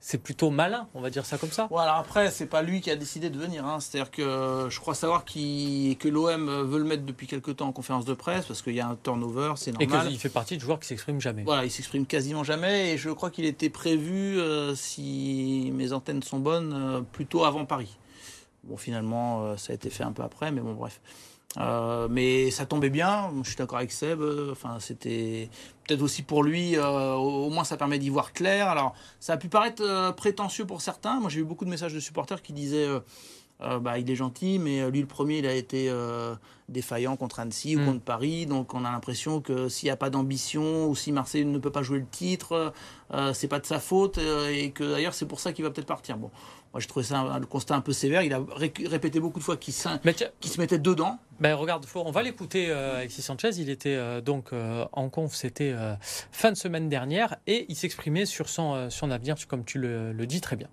c'est 0.01 0.17
plutôt 0.17 0.49
malin, 0.49 0.87
on 0.93 1.01
va 1.01 1.09
dire 1.09 1.25
ça 1.25 1.37
comme 1.37 1.51
ça. 1.51 1.67
Voilà, 1.69 1.97
après, 1.97 2.31
c'est 2.31 2.45
pas 2.45 2.61
lui 2.61 2.79
qui 2.79 2.89
a 2.89 2.95
décidé 2.95 3.29
de 3.29 3.37
venir. 3.37 3.65
Hein. 3.65 3.81
C'est-à-dire 3.81 4.09
que 4.09 4.67
je 4.69 4.79
crois 4.79 4.95
savoir 4.95 5.25
que 5.25 6.07
l'OM 6.07 6.49
veut 6.63 6.79
le 6.79 6.85
mettre 6.85 7.03
depuis 7.03 7.27
quelques 7.27 7.57
temps 7.57 7.67
en 7.67 7.73
conférence 7.73 8.05
de 8.05 8.13
presse 8.13 8.45
parce 8.45 8.61
qu'il 8.61 8.75
y 8.75 8.79
a 8.79 8.87
un 8.87 8.95
turnover, 8.95 9.53
c'est 9.57 9.73
normal. 9.77 10.07
Et 10.07 10.09
qu'il 10.09 10.19
fait 10.19 10.29
partie 10.29 10.55
de 10.55 10.61
joueurs 10.61 10.79
qui 10.79 10.87
s'expriment 10.87 11.19
jamais. 11.19 11.43
Voilà, 11.43 11.65
il 11.65 11.71
s'exprime 11.71 12.05
quasiment 12.05 12.45
jamais. 12.45 12.93
Et 12.93 12.97
je 12.97 13.09
crois 13.09 13.29
qu'il 13.29 13.43
était 13.43 13.69
prévu, 13.69 14.39
euh, 14.39 14.73
si 14.73 15.69
mes 15.73 15.91
antennes 15.91 16.23
sont 16.23 16.39
bonnes, 16.39 16.73
euh, 16.73 17.01
plutôt 17.01 17.43
avant 17.43 17.65
Paris. 17.65 17.97
Bon, 18.63 18.77
finalement, 18.77 19.43
euh, 19.43 19.57
ça 19.57 19.71
a 19.71 19.75
été 19.75 19.89
fait 19.89 20.03
un 20.03 20.11
peu 20.11 20.23
après, 20.23 20.51
mais 20.51 20.61
bon, 20.61 20.73
bref. 20.73 21.01
Euh, 21.57 22.07
mais 22.11 22.51
ça 22.51 22.67
tombait 22.67 22.91
bien, 22.91 23.31
je 23.41 23.49
suis 23.49 23.57
d'accord 23.57 23.79
avec 23.79 23.91
Seb. 23.91 24.21
Euh, 24.21 24.51
enfin, 24.51 24.77
c'était 24.79 25.49
peut-être 25.87 26.01
aussi 26.01 26.21
pour 26.21 26.43
lui, 26.43 26.77
au 26.77 27.49
moins 27.49 27.63
ça 27.63 27.77
permet 27.77 27.97
d'y 27.97 28.09
voir 28.09 28.33
clair. 28.33 28.67
Alors, 28.67 28.93
ça 29.19 29.33
a 29.33 29.37
pu 29.37 29.49
paraître 29.49 30.11
prétentieux 30.15 30.65
pour 30.65 30.81
certains. 30.81 31.19
Moi, 31.19 31.29
j'ai 31.29 31.39
eu 31.39 31.43
beaucoup 31.43 31.65
de 31.65 31.71
messages 31.71 31.93
de 31.93 31.99
supporters 31.99 32.43
qui 32.43 32.53
disaient 32.53 32.87
bah, 33.59 33.99
il 33.99 34.09
est 34.09 34.15
gentil, 34.15 34.59
mais 34.59 34.89
lui, 34.89 35.01
le 35.01 35.07
premier, 35.07 35.39
il 35.39 35.45
a 35.45 35.53
été 35.53 35.91
défaillant 36.69 37.17
contre 37.17 37.39
Annecy 37.39 37.75
ou 37.75 37.79
mm. 37.79 37.85
contre 37.85 38.01
Paris. 38.01 38.45
Donc, 38.45 38.73
on 38.73 38.85
a 38.85 38.91
l'impression 38.91 39.41
que 39.41 39.67
s'il 39.69 39.87
n'y 39.87 39.91
a 39.91 39.97
pas 39.97 40.09
d'ambition 40.09 40.87
ou 40.87 40.95
si 40.95 41.11
Marseille 41.11 41.45
ne 41.45 41.57
peut 41.57 41.71
pas 41.71 41.83
jouer 41.83 41.99
le 41.99 42.05
titre, 42.05 42.73
c'est 43.33 43.47
pas 43.47 43.59
de 43.59 43.65
sa 43.65 43.79
faute 43.79 44.17
et 44.17 44.71
que 44.71 44.83
d'ailleurs, 44.83 45.13
c'est 45.13 45.25
pour 45.25 45.39
ça 45.39 45.51
qu'il 45.51 45.65
va 45.65 45.71
peut-être 45.71 45.87
partir. 45.87 46.17
Bon. 46.17 46.31
Moi, 46.73 46.79
je 46.79 46.87
trouvais 46.87 47.05
ça 47.05 47.39
le 47.39 47.47
constat 47.47 47.75
un 47.75 47.81
peu 47.81 47.93
sévère. 47.93 48.21
Il 48.21 48.33
a 48.33 48.41
répété 48.85 49.19
beaucoup 49.19 49.39
de 49.39 49.43
fois 49.43 49.57
qu'il 49.57 49.73
se 49.73 49.89
mettait 50.59 50.77
dedans. 50.77 51.17
Ben, 51.39 51.55
regarde, 51.55 51.85
on 51.95 52.11
va 52.11 52.21
l'écouter, 52.21 52.69
euh, 52.69 52.97
Alexis 52.97 53.23
Sanchez. 53.23 53.49
Il 53.57 53.69
était 53.69 53.95
euh, 53.95 54.21
donc 54.21 54.53
euh, 54.53 54.85
en 54.91 55.09
conf, 55.09 55.33
c'était 55.33 55.73
fin 56.31 56.51
de 56.51 56.57
semaine 56.57 56.89
dernière, 56.89 57.37
et 57.47 57.65
il 57.69 57.75
s'exprimait 57.75 58.25
sur 58.25 58.49
son, 58.49 58.89
son 58.89 59.09
avenir, 59.09 59.35
comme 59.47 59.65
tu 59.65 59.79
le, 59.79 60.11
le 60.11 60.27
dis 60.27 60.41
très 60.41 60.55
bien. 60.55 60.67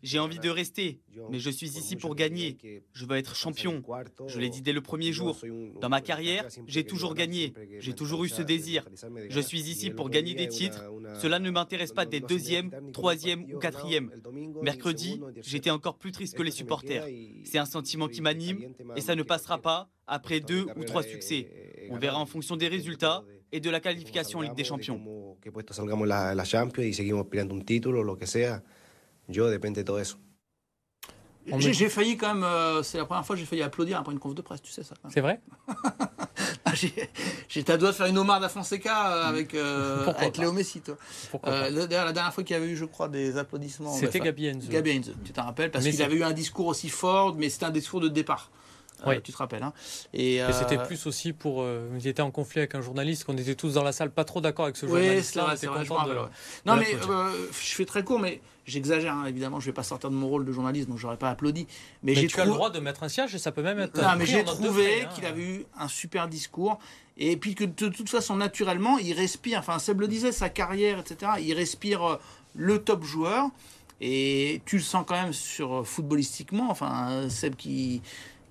J'ai 0.00 0.20
envie 0.20 0.38
de 0.38 0.48
rester, 0.48 1.00
mais 1.28 1.40
je 1.40 1.50
suis 1.50 1.66
ici 1.76 1.96
pour 1.96 2.14
gagner. 2.14 2.56
Je 2.92 3.04
veux 3.04 3.16
être 3.16 3.34
champion. 3.34 3.82
Je 4.28 4.38
l'ai 4.38 4.48
dit 4.48 4.62
dès 4.62 4.72
le 4.72 4.80
premier 4.80 5.12
jour. 5.12 5.40
Dans 5.80 5.88
ma 5.88 6.00
carrière, 6.00 6.46
j'ai 6.68 6.84
toujours 6.84 7.14
gagné. 7.14 7.52
J'ai 7.80 7.94
toujours 7.94 8.22
eu 8.22 8.28
ce 8.28 8.42
désir. 8.42 8.88
Je 9.28 9.40
suis 9.40 9.62
ici 9.62 9.90
pour 9.90 10.08
gagner 10.08 10.34
des 10.34 10.46
titres. 10.46 10.84
Cela 11.20 11.40
ne 11.40 11.50
m'intéresse 11.50 11.92
pas 11.92 12.06
d'être 12.06 12.28
deuxième, 12.28 12.70
troisième 12.92 13.52
ou 13.52 13.58
quatrième. 13.58 14.12
Mercredi, 14.62 15.20
j'étais 15.42 15.70
encore 15.70 15.98
plus 15.98 16.12
triste 16.12 16.36
que 16.36 16.44
les 16.44 16.52
supporters. 16.52 17.08
C'est 17.42 17.58
un 17.58 17.66
sentiment 17.66 18.06
qui 18.06 18.22
m'anime 18.22 18.72
et 18.94 19.00
ça 19.00 19.16
ne 19.16 19.24
passera 19.24 19.58
pas 19.58 19.90
après 20.06 20.38
deux 20.38 20.66
ou 20.76 20.84
trois 20.84 21.02
succès. 21.02 21.48
On 21.90 21.98
verra 21.98 22.20
en 22.20 22.26
fonction 22.26 22.56
des 22.56 22.68
résultats 22.68 23.24
et 23.52 23.60
de 23.60 23.70
la 23.70 23.80
qualification 23.80 24.40
en 24.40 24.42
Ligue 24.42 24.54
des 24.54 24.64
Champions. 24.64 25.00
J'ai 31.58 31.88
failli 31.88 32.16
quand 32.16 32.34
même, 32.34 32.44
euh, 32.44 32.82
c'est 32.82 32.98
la 32.98 33.04
première 33.04 33.24
fois 33.24 33.34
que 33.34 33.40
j'ai 33.40 33.46
failli 33.46 33.62
applaudir 33.62 33.98
après 33.98 34.12
une 34.12 34.18
conf 34.18 34.34
de 34.34 34.42
presse, 34.42 34.62
tu 34.62 34.72
sais 34.72 34.82
ça. 34.82 34.94
C'est 35.12 35.20
vrai? 35.20 35.40
J'étais 37.48 37.72
à 37.72 37.76
doigt 37.76 37.90
de 37.90 37.94
faire 37.94 38.06
une 38.06 38.18
homarde 38.18 38.44
à 38.44 38.48
Fonseca 38.48 39.12
euh, 39.12 39.24
avec, 39.24 39.54
euh, 39.54 40.06
avec 40.06 40.36
Léo 40.36 40.52
Messi, 40.52 40.80
toi. 40.80 40.96
D'ailleurs, 41.42 42.04
la 42.04 42.12
dernière 42.12 42.34
fois 42.34 42.44
qu'il 42.44 42.54
y 42.54 42.56
avait 42.58 42.68
eu, 42.68 42.76
je 42.76 42.84
crois, 42.84 43.08
des 43.08 43.38
applaudissements. 43.38 43.94
C'était 43.94 44.20
Gabi 44.20 44.46
Enzo. 44.46 44.68
Gabi 44.70 44.90
Enzo, 44.90 45.12
tu 45.24 45.32
t'en 45.32 45.44
rappelles 45.44 45.70
Parce 45.70 45.86
qu'il 45.86 46.02
avait 46.02 46.16
eu 46.16 46.22
un 46.22 46.32
discours 46.32 46.66
aussi 46.66 46.88
fort, 46.88 47.34
mais 47.34 47.48
c'était 47.48 47.66
un 47.66 47.70
discours 47.70 48.00
de 48.00 48.08
départ. 48.08 48.50
Oui. 49.06 49.20
tu 49.22 49.32
te 49.32 49.36
rappelles. 49.36 49.62
Hein. 49.62 49.72
Et, 50.12 50.40
c'était 50.52 50.78
plus 50.78 51.06
aussi 51.06 51.32
pour. 51.32 51.64
il 51.98 52.06
était 52.06 52.22
en 52.22 52.30
conflit 52.30 52.60
avec 52.60 52.74
un 52.74 52.80
journaliste, 52.80 53.24
qu'on 53.24 53.36
était 53.36 53.54
tous 53.54 53.74
dans 53.74 53.84
la 53.84 53.92
salle 53.92 54.10
pas 54.10 54.24
trop 54.24 54.40
d'accord 54.40 54.66
avec 54.66 54.76
ce 54.76 54.86
journaliste. 54.86 55.36
Oui, 55.36 55.56
c'est 55.56 55.66
vrai, 55.66 55.84
Non, 56.64 56.76
mais 56.76 56.86
je 56.86 57.74
fais 57.74 57.84
très 57.84 58.04
court, 58.04 58.18
mais 58.18 58.40
j'exagère, 58.68 59.14
hein, 59.14 59.24
évidemment, 59.26 59.58
je 59.60 59.66
vais 59.66 59.72
pas 59.72 59.82
sortir 59.82 60.10
de 60.10 60.14
mon 60.14 60.28
rôle 60.28 60.44
de 60.44 60.52
journaliste, 60.52 60.88
donc 60.88 60.98
j'aurais 60.98 61.16
pas 61.16 61.30
applaudi. 61.30 61.66
Mais, 62.02 62.14
mais 62.14 62.26
tu 62.26 62.40
as 62.40 62.44
le 62.44 62.52
droit 62.52 62.70
de 62.70 62.78
mettre 62.78 63.02
un 63.02 63.08
siège 63.08 63.34
et 63.34 63.38
ça 63.38 63.50
peut 63.50 63.62
même 63.62 63.78
être. 63.78 64.00
Non, 64.00 64.16
mais 64.16 64.26
j'ai 64.26 64.44
trouvé 64.44 65.02
hein. 65.02 65.08
qu'il 65.14 65.24
avait 65.24 65.42
eu 65.42 65.66
un 65.78 65.88
super 65.88 66.28
discours. 66.28 66.78
Et 67.16 67.36
puis 67.36 67.56
que 67.56 67.64
de 67.64 67.88
toute 67.88 68.08
façon, 68.08 68.36
naturellement, 68.36 68.98
il 68.98 69.12
respire. 69.12 69.58
Enfin, 69.58 69.80
Seb 69.80 70.00
le 70.00 70.08
disait, 70.08 70.30
sa 70.30 70.48
carrière, 70.48 71.00
etc. 71.00 71.32
Il 71.40 71.52
respire 71.54 72.18
le 72.54 72.78
top 72.78 73.02
joueur. 73.02 73.48
Et 74.00 74.62
tu 74.66 74.76
le 74.76 74.82
sens 74.82 75.04
quand 75.04 75.20
même 75.20 75.32
sur 75.32 75.84
footballistiquement. 75.84 76.70
Enfin, 76.70 77.28
Seb 77.28 77.56
qui 77.56 78.02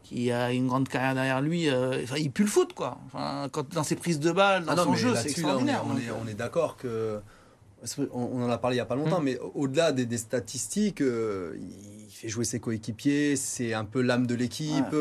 qui 0.07 0.31
a 0.31 0.51
une 0.51 0.67
grande 0.67 0.87
carrière 0.87 1.15
derrière 1.15 1.41
lui, 1.41 1.69
euh, 1.69 2.03
enfin, 2.03 2.15
il 2.17 2.31
pue 2.31 2.43
le 2.43 2.49
foot, 2.49 2.73
quoi. 2.73 2.97
Enfin, 3.07 3.49
quand, 3.51 3.73
dans 3.73 3.83
ses 3.83 3.95
prises 3.95 4.19
de 4.19 4.31
balles, 4.31 4.63
dans 4.63 4.73
ah 4.73 4.83
son 4.83 4.95
jeu, 4.95 5.13
c'est 5.15 5.29
extraordinaire. 5.29 5.83
on, 5.85 5.97
est, 5.97 6.11
on 6.23 6.27
est, 6.27 6.33
d'accord 6.33 6.77
que. 6.77 7.19
On, 8.11 8.41
en 8.41 8.49
a 8.49 8.57
parlé 8.57 8.75
il 8.75 8.79
n'y 8.79 8.81
a 8.81 8.85
pas 8.85 8.95
longtemps, 8.95 9.21
mm. 9.21 9.25
mais 9.25 9.39
au-delà 9.53 9.91
des, 9.91 10.17
statistiques, 10.17 11.01
euh, 11.01 11.55
il 11.59 12.11
fait 12.11 12.27
jouer 12.27 12.43
ses 12.43 12.59
coéquipiers, 12.59 13.35
c'est 13.35 13.73
un 13.73 13.85
peu 13.85 14.01
l'âme 14.01 14.25
de 14.25 14.33
l'équipe, 14.33 14.95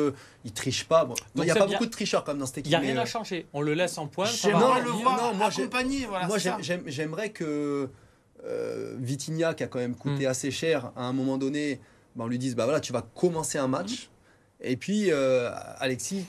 il 0.45 0.53
triche 0.53 0.85
pas. 0.85 1.09
il 1.37 1.42
n'y 1.42 1.51
a 1.51 1.55
pas 1.55 1.66
beaucoup 1.66 1.87
de 1.87 1.90
tricheurs 1.90 2.25
comme 2.25 2.38
dans 2.38 2.47
cette 2.47 2.59
équipe. 2.59 2.73
Il 2.73 2.81
n'y 2.81 2.90
a 2.90 2.92
rien 2.92 3.01
à 3.01 3.07
changer, 3.07 3.47
on 3.53 3.62
le 3.62 3.75
laisse 3.75 3.97
en 3.97 4.09
point. 4.09 4.27
J'aimerais 4.27 4.83
le 4.83 4.90
voir 4.90 5.33
non, 5.33 5.38
moi, 5.38 5.47
accompagner. 5.47 6.07
moi 6.07 6.37
j'aimerais 6.87 7.31
que 7.31 7.88
euh, 8.45 8.95
Vitinha, 8.99 9.55
qui 9.55 9.62
a 9.62 9.66
quand 9.69 9.79
même 9.79 9.95
coûté 9.95 10.27
hmm. 10.27 10.31
assez 10.31 10.51
cher, 10.51 10.92
à 10.97 11.05
un 11.05 11.12
moment 11.12 11.38
donné, 11.38 11.81
bah, 12.14 12.25
on 12.25 12.29
lui 12.29 12.38
dise 12.38 12.55
bah 12.55 12.64
voilà, 12.64 12.81
tu 12.81 12.92
vas 12.92 13.03
commencer 13.03 13.59
un 13.59 13.69
match. 13.69 14.11
Et 14.66 14.76
puis 14.76 15.11
euh, 15.11 15.50
Alexis 15.79 16.24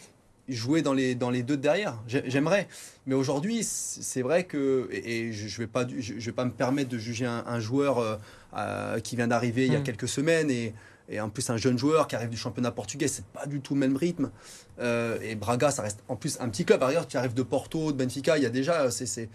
jouer 0.47 0.82
dans 0.82 0.93
les, 0.93 1.13
dans 1.13 1.30
les 1.30 1.43
deux 1.43 1.58
derrière. 1.58 2.02
J'aimerais. 2.08 2.69
Mais 3.06 3.15
aujourd'hui, 3.15 3.65
c'est 3.65 4.21
vrai 4.21 4.45
que, 4.45 4.88
et, 4.93 5.34
je 5.34 5.43
ne 5.43 5.65
vais, 5.65 5.67
pas, 5.67 5.86
je, 5.86 6.13
vais 6.13 6.32
pas 6.32 6.45
me 6.45 6.52
permettre 6.52 6.89
de 6.89 6.97
juger 6.97 7.26
un, 7.26 7.60
joueur 7.60 7.97
euh, 7.97 8.15
euh, 8.56 9.00
qui 9.02 9.17
vient 9.17 9.28
d'arriver 9.28 9.65
il 9.65 9.73
y 9.73 9.76
a 9.76 9.80
hmm. 9.80 9.84
quelques 9.84 10.08
semaines 10.08 10.50
et, 10.50 10.73
et, 11.10 11.19
en 11.19 11.30
plus 11.30 11.50
un 11.50 11.58
jeune 11.58 11.78
joueur 11.78 12.08
qui 12.08 12.15
arrive 12.15 12.30
du 12.30 12.38
championnat 12.38 12.71
portugais, 12.71 13.10
c'est 13.10 13.26
pas 13.26 13.45
du 13.45 13.60
tout 13.60 13.73
le 13.73 13.82
même 13.82 13.97
rythme. 13.97 14.32
et 14.80 15.36
Braga, 15.36 15.69
ça 15.69 15.82
reste 15.82 16.00
en 16.08 16.15
plus 16.15 16.38
un 16.39 16.47
petit 16.47 16.63
club. 16.63 16.80
Par 16.80 16.89
ailleurs, 16.89 17.08
qui 17.08 17.17
arrive 17.17 17.34
de 17.34 17.43
Porto, 17.43 17.91
de 17.91 17.97
Benfica, 17.97 18.38
il 18.38 18.43
y 18.43 18.45
a 18.45 18.50
déjà. 18.50 18.89
c'est 18.89 19.28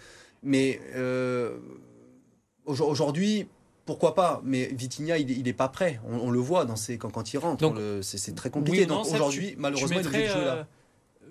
Mais 0.42 0.80
aujourd'hui, 2.64 3.48
pourquoi 3.84 4.14
pas 4.14 4.40
Mais 4.44 4.66
Vitinha, 4.66 5.18
il 5.18 5.42
n'est 5.42 5.52
pas 5.52 5.68
prêt. 5.68 6.00
On, 6.08 6.30
le 6.30 6.38
voit 6.38 6.64
dans 6.64 6.76
ses, 6.76 6.98
quand, 6.98 7.10
quand 7.10 7.32
il 7.32 7.38
rentre. 7.38 7.72
C'est 8.02 8.34
très 8.34 8.50
compliqué. 8.50 8.86
Donc 8.86 9.06
aujourd'hui, 9.06 9.54
malheureusement, 9.58 9.98
il 10.00 10.06
est 10.06 10.28
jouer 10.28 10.44
là. 10.44 10.54
Euh, 10.54 10.64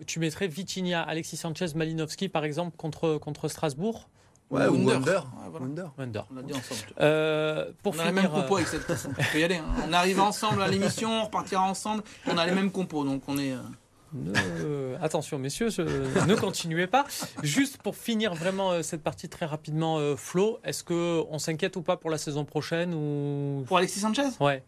tu 0.08 0.20
mettrais 0.20 0.48
Vitinha, 0.48 1.02
Alexis 1.02 1.38
Sanchez, 1.38 1.68
Malinowski, 1.76 2.28
par 2.28 2.44
exemple, 2.44 2.76
contre, 2.76 3.18
contre 3.18 3.48
Strasbourg 3.48 4.10
Ouais, 4.50 4.68
ou 4.68 4.86
Wonder. 4.86 5.20
Wonder. 5.98 6.22
On 6.30 6.36
l'a 6.36 6.42
dit 6.42 6.54
ensemble. 6.54 6.82
Euh, 7.00 7.72
pour 7.84 7.96
on 7.96 8.00
a 8.00 8.06
les 8.08 8.12
mêmes 8.12 8.30
compos 8.30 8.58
avec 8.58 8.68
cette 8.68 8.82
On 9.08 9.14
peut 9.14 9.40
y 9.40 9.44
aller. 9.46 9.56
Hein. 9.56 9.86
On 9.88 9.94
arrive 9.94 10.20
ensemble 10.20 10.62
à 10.62 10.68
l'émission, 10.68 11.22
on 11.22 11.26
repartira 11.26 11.64
ensemble. 11.64 12.04
On 12.28 12.38
a 12.38 12.46
les 12.46 12.52
mêmes 12.52 12.72
compos, 12.72 13.06
donc 13.06 13.22
on 13.28 13.38
est. 13.38 13.54
Euh, 14.14 14.98
attention, 15.02 15.40
messieurs, 15.40 15.70
ne 16.28 16.36
continuez 16.36 16.88
pas. 16.88 17.06
Juste 17.44 17.78
pour 17.78 17.96
finir 17.96 18.34
vraiment 18.34 18.72
euh, 18.72 18.82
cette 18.82 19.02
partie 19.02 19.30
très 19.30 19.46
rapidement, 19.46 19.98
euh, 19.98 20.16
Flo, 20.16 20.60
est-ce 20.64 20.84
qu'on 20.84 21.40
s'inquiète 21.40 21.76
ou 21.78 21.82
pas 21.82 21.98
pour 21.98 22.10
la 22.10 22.18
saison 22.18 22.44
prochaine 22.44 22.94
ou... 22.94 23.64
Pour 23.68 23.78
Alexis 23.78 24.02
Sanchez? 24.02 24.28
Ouais. 24.40 24.64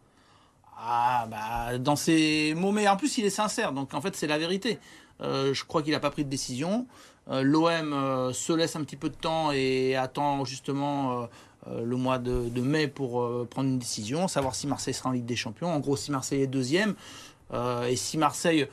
Ah, 0.77 1.27
bah, 1.29 1.77
dans 1.77 1.95
ses 1.95 2.53
mots, 2.55 2.71
mais 2.71 2.87
en 2.87 2.95
plus, 2.95 3.17
il 3.17 3.25
est 3.25 3.29
sincère, 3.29 3.73
donc 3.73 3.93
en 3.93 4.01
fait, 4.01 4.15
c'est 4.15 4.27
la 4.27 4.37
vérité. 4.37 4.79
Euh, 5.21 5.53
je 5.53 5.63
crois 5.65 5.83
qu'il 5.83 5.91
n'a 5.91 5.99
pas 5.99 6.11
pris 6.11 6.23
de 6.23 6.29
décision. 6.29 6.87
L'OM 7.29 8.33
se 8.33 8.51
laisse 8.51 8.75
un 8.75 8.83
petit 8.83 8.97
peu 8.97 9.07
de 9.07 9.15
temps 9.15 9.53
et 9.53 9.95
attend 9.95 10.43
justement 10.43 11.29
le 11.71 11.95
mois 11.95 12.17
de, 12.17 12.49
de 12.49 12.59
mai 12.59 12.89
pour 12.89 13.47
prendre 13.47 13.69
une 13.69 13.79
décision, 13.79 14.27
savoir 14.27 14.55
si 14.55 14.67
Marseille 14.67 14.93
sera 14.93 15.07
en 15.07 15.13
Ligue 15.13 15.23
des 15.23 15.37
Champions. 15.37 15.71
En 15.71 15.79
gros, 15.79 15.95
si 15.95 16.11
Marseille 16.11 16.41
est 16.41 16.47
deuxième, 16.47 16.95
et 17.53 17.95
si 17.95 18.17
Marseille 18.17 18.67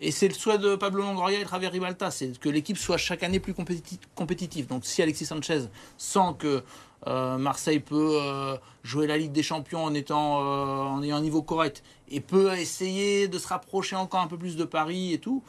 et 0.00 0.10
c'est 0.12 0.28
le 0.28 0.34
souhait 0.34 0.58
de 0.58 0.76
Pablo 0.76 1.02
Longoria 1.02 1.40
et 1.40 1.46
Javier 1.46 1.68
Ribalta, 1.68 2.10
c'est 2.10 2.38
que 2.38 2.48
l'équipe 2.48 2.78
soit 2.78 2.98
chaque 2.98 3.22
année 3.22 3.40
plus 3.40 3.54
compétitive. 4.14 4.66
Donc 4.66 4.84
si 4.84 5.02
Alexis 5.02 5.26
Sanchez 5.26 5.62
sent 5.96 6.34
que 6.38 6.62
euh, 7.06 7.38
Marseille 7.38 7.80
peut 7.80 8.18
euh, 8.20 8.56
jouer 8.82 9.06
la 9.06 9.16
Ligue 9.16 9.32
des 9.32 9.42
Champions 9.42 9.84
en, 9.84 9.94
étant, 9.94 10.40
euh, 10.40 10.82
en 10.82 11.02
ayant 11.02 11.16
un 11.16 11.20
niveau 11.20 11.42
correct 11.42 11.82
et 12.10 12.20
peut 12.20 12.56
essayer 12.56 13.28
de 13.28 13.38
se 13.38 13.48
rapprocher 13.48 13.96
encore 13.96 14.20
un 14.20 14.26
peu 14.26 14.38
plus 14.38 14.56
de 14.56 14.64
Paris 14.64 15.12
et 15.12 15.18
tout, 15.18 15.42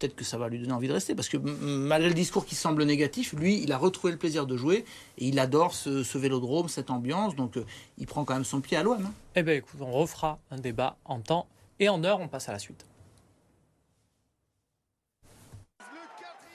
peut-être 0.00 0.16
que 0.16 0.24
ça 0.24 0.38
va 0.38 0.48
lui 0.48 0.58
donner 0.58 0.72
envie 0.72 0.88
de 0.88 0.92
rester. 0.92 1.14
Parce 1.14 1.28
que 1.28 1.36
malgré 1.36 2.08
le 2.08 2.16
discours 2.16 2.44
qui 2.44 2.56
semble 2.56 2.82
négatif, 2.82 3.32
lui, 3.32 3.62
il 3.62 3.70
a 3.70 3.78
retrouvé 3.78 4.12
le 4.12 4.18
plaisir 4.18 4.44
de 4.44 4.56
jouer 4.56 4.84
et 5.18 5.28
il 5.28 5.38
adore 5.38 5.72
ce, 5.74 6.18
vélodrome, 6.18 6.68
cette 6.68 6.90
ambiance. 6.90 7.36
Donc 7.36 7.56
il 7.96 8.06
prend 8.06 8.24
quand 8.24 8.34
même 8.34 8.44
son 8.44 8.60
pied 8.60 8.76
à 8.76 8.82
l'OM. 8.82 9.04
Hein. 9.04 9.12
Eh 9.36 9.42
bien 9.44 9.54
écoute, 9.54 9.78
on 9.80 9.92
refera 9.92 10.40
un 10.50 10.58
débat 10.58 10.96
en 11.04 11.20
temps 11.20 11.46
et 11.78 11.88
en 11.88 12.02
heure. 12.02 12.18
On 12.18 12.26
passe 12.26 12.48
à 12.48 12.52
la 12.52 12.58
suite. 12.58 12.86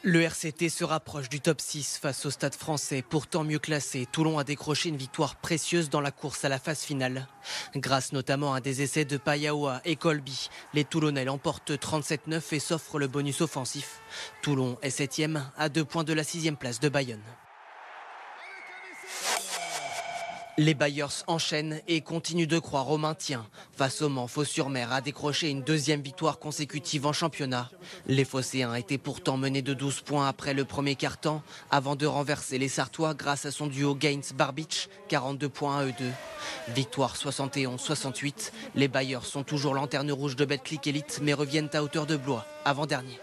Le 0.04 0.22
RCT 0.22 0.70
se 0.70 0.84
rapproche 0.84 1.28
du 1.28 1.42
top 1.42 1.60
6 1.60 1.98
face 2.00 2.26
au 2.28 2.30
stade 2.30 2.54
français, 2.54 3.04
pourtant 3.08 3.44
mieux 3.44 3.58
classé. 3.58 4.08
Toulon 4.12 4.38
a 4.38 4.44
décroché 4.44 4.90
une 4.90 4.96
victoire 4.96 5.36
précieuse 5.36 5.90
dans 5.90 6.02
la 6.02 6.12
course 6.12 6.46
à 6.46 6.50
la 6.50 6.60
phase 6.60 6.82
finale. 6.82 7.28
Grâce 7.76 8.14
notamment 8.14 8.54
à 8.54 8.62
des 8.62 8.84
essais 8.84 9.06
de 9.06 9.18
Payaoua 9.18 9.82
et 9.86 9.96
Colby, 9.96 10.50
les 10.76 10.86
Toulonnais 10.86 11.26
l'emportent 11.26 11.72
37-9 11.72 12.42
et 12.52 12.60
s'offrent 12.60 13.00
le 13.00 13.08
bonus 13.08 13.42
offensif. 13.42 14.02
Toulon 14.44 14.78
est 14.84 14.92
7 14.92 15.24
à 15.58 15.68
deux 15.68 15.84
points 15.84 16.04
de 16.04 16.14
la 16.14 16.24
sixième 16.24 16.58
place 16.58 16.80
de 16.80 16.90
Bayonne. 16.90 17.24
Les 20.60 20.74
Bayers 20.74 21.24
enchaînent 21.28 21.82
et 21.88 22.02
continuent 22.02 22.48
de 22.48 22.58
croire 22.58 22.90
au 22.90 22.98
maintien. 22.98 23.46
Face 23.74 24.02
au 24.02 24.10
Mans, 24.10 24.26
Fos-sur-Mer 24.26 24.92
a 24.92 25.02
décroché 25.02 25.52
une 25.52 25.62
deuxième 25.62 26.02
victoire 26.02 26.40
consécutive 26.40 27.06
en 27.06 27.14
championnat. 27.14 27.70
Les 28.08 28.26
Phocéens 28.26 28.74
étaient 28.74 28.98
pourtant 28.98 29.38
menés 29.38 29.62
de 29.62 29.76
12 29.76 30.02
points 30.02 30.28
après 30.28 30.56
le 30.56 30.66
premier 30.66 30.96
quart-temps, 30.96 31.44
avant 31.70 31.96
de 31.96 32.08
renverser 32.08 32.58
les 32.58 32.70
Sartois 32.70 33.14
grâce 33.14 33.46
à 33.46 33.52
son 33.52 33.68
duo 33.68 33.94
Gaines-Barbich, 33.94 34.90
42 35.10 35.48
points 35.48 35.78
à 35.78 35.86
eux 35.86 35.94
deux. 36.00 36.12
Victoire 36.70 37.16
71-68. 37.16 38.52
Les 38.74 38.88
Bayers 38.88 39.26
sont 39.26 39.44
toujours 39.44 39.76
lanterne 39.76 40.12
rouge 40.12 40.36
de 40.36 40.46
Betclic 40.46 40.88
Elite, 40.88 41.20
mais 41.22 41.36
reviennent 41.36 41.70
à 41.74 41.84
hauteur 41.84 42.08
de 42.08 42.18
Blois, 42.18 42.48
avant-dernier. 42.66 43.20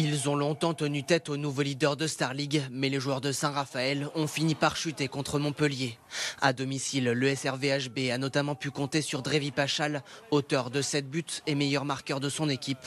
Ils 0.00 0.28
ont 0.28 0.36
longtemps 0.36 0.74
tenu 0.74 1.02
tête 1.02 1.28
au 1.28 1.36
nouveau 1.36 1.62
leader 1.62 1.96
de 1.96 2.06
Star 2.06 2.32
League, 2.32 2.62
mais 2.70 2.88
les 2.88 3.00
joueurs 3.00 3.20
de 3.20 3.32
Saint-Raphaël 3.32 4.08
ont 4.14 4.28
fini 4.28 4.54
par 4.54 4.76
chuter 4.76 5.08
contre 5.08 5.40
Montpellier. 5.40 5.98
À 6.40 6.52
domicile, 6.52 7.06
le 7.06 7.34
SRVHB 7.34 8.12
a 8.12 8.16
notamment 8.16 8.54
pu 8.54 8.70
compter 8.70 9.02
sur 9.02 9.22
Drevi 9.22 9.50
Pachal, 9.50 10.04
auteur 10.30 10.70
de 10.70 10.82
7 10.82 11.10
buts 11.10 11.24
et 11.48 11.56
meilleur 11.56 11.84
marqueur 11.84 12.20
de 12.20 12.28
son 12.28 12.48
équipe. 12.48 12.78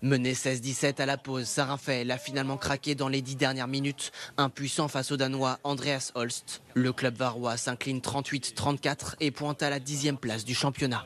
Mené 0.00 0.34
16-17 0.34 1.02
à 1.02 1.06
la 1.06 1.16
pause, 1.16 1.46
Saint-Raphaël 1.46 2.08
a 2.12 2.18
finalement 2.18 2.56
craqué 2.56 2.94
dans 2.94 3.08
les 3.08 3.20
10 3.20 3.34
dernières 3.34 3.66
minutes, 3.66 4.12
impuissant 4.36 4.86
face 4.86 5.10
au 5.10 5.16
Danois 5.16 5.58
Andreas 5.64 6.12
Holst. 6.14 6.62
Le 6.74 6.92
club 6.92 7.16
varois 7.16 7.56
s'incline 7.56 7.98
38-34 7.98 9.16
et 9.18 9.32
pointe 9.32 9.60
à 9.64 9.70
la 9.70 9.80
dixième 9.80 10.18
place 10.18 10.44
du 10.44 10.54
championnat. 10.54 11.04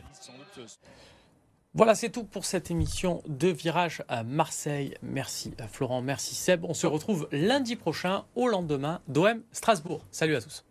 Voilà, 1.74 1.94
c'est 1.94 2.10
tout 2.10 2.24
pour 2.24 2.44
cette 2.44 2.70
émission 2.70 3.22
de 3.28 3.48
Virage 3.48 4.02
à 4.08 4.24
Marseille. 4.24 4.94
Merci 5.02 5.52
Florent, 5.70 6.00
merci 6.00 6.34
Seb. 6.34 6.64
On 6.64 6.74
se 6.74 6.86
retrouve 6.86 7.28
lundi 7.30 7.76
prochain 7.76 8.24
au 8.34 8.48
lendemain 8.48 9.00
d'OM 9.06 9.42
Strasbourg. 9.52 10.04
Salut 10.10 10.36
à 10.36 10.40
tous. 10.40 10.64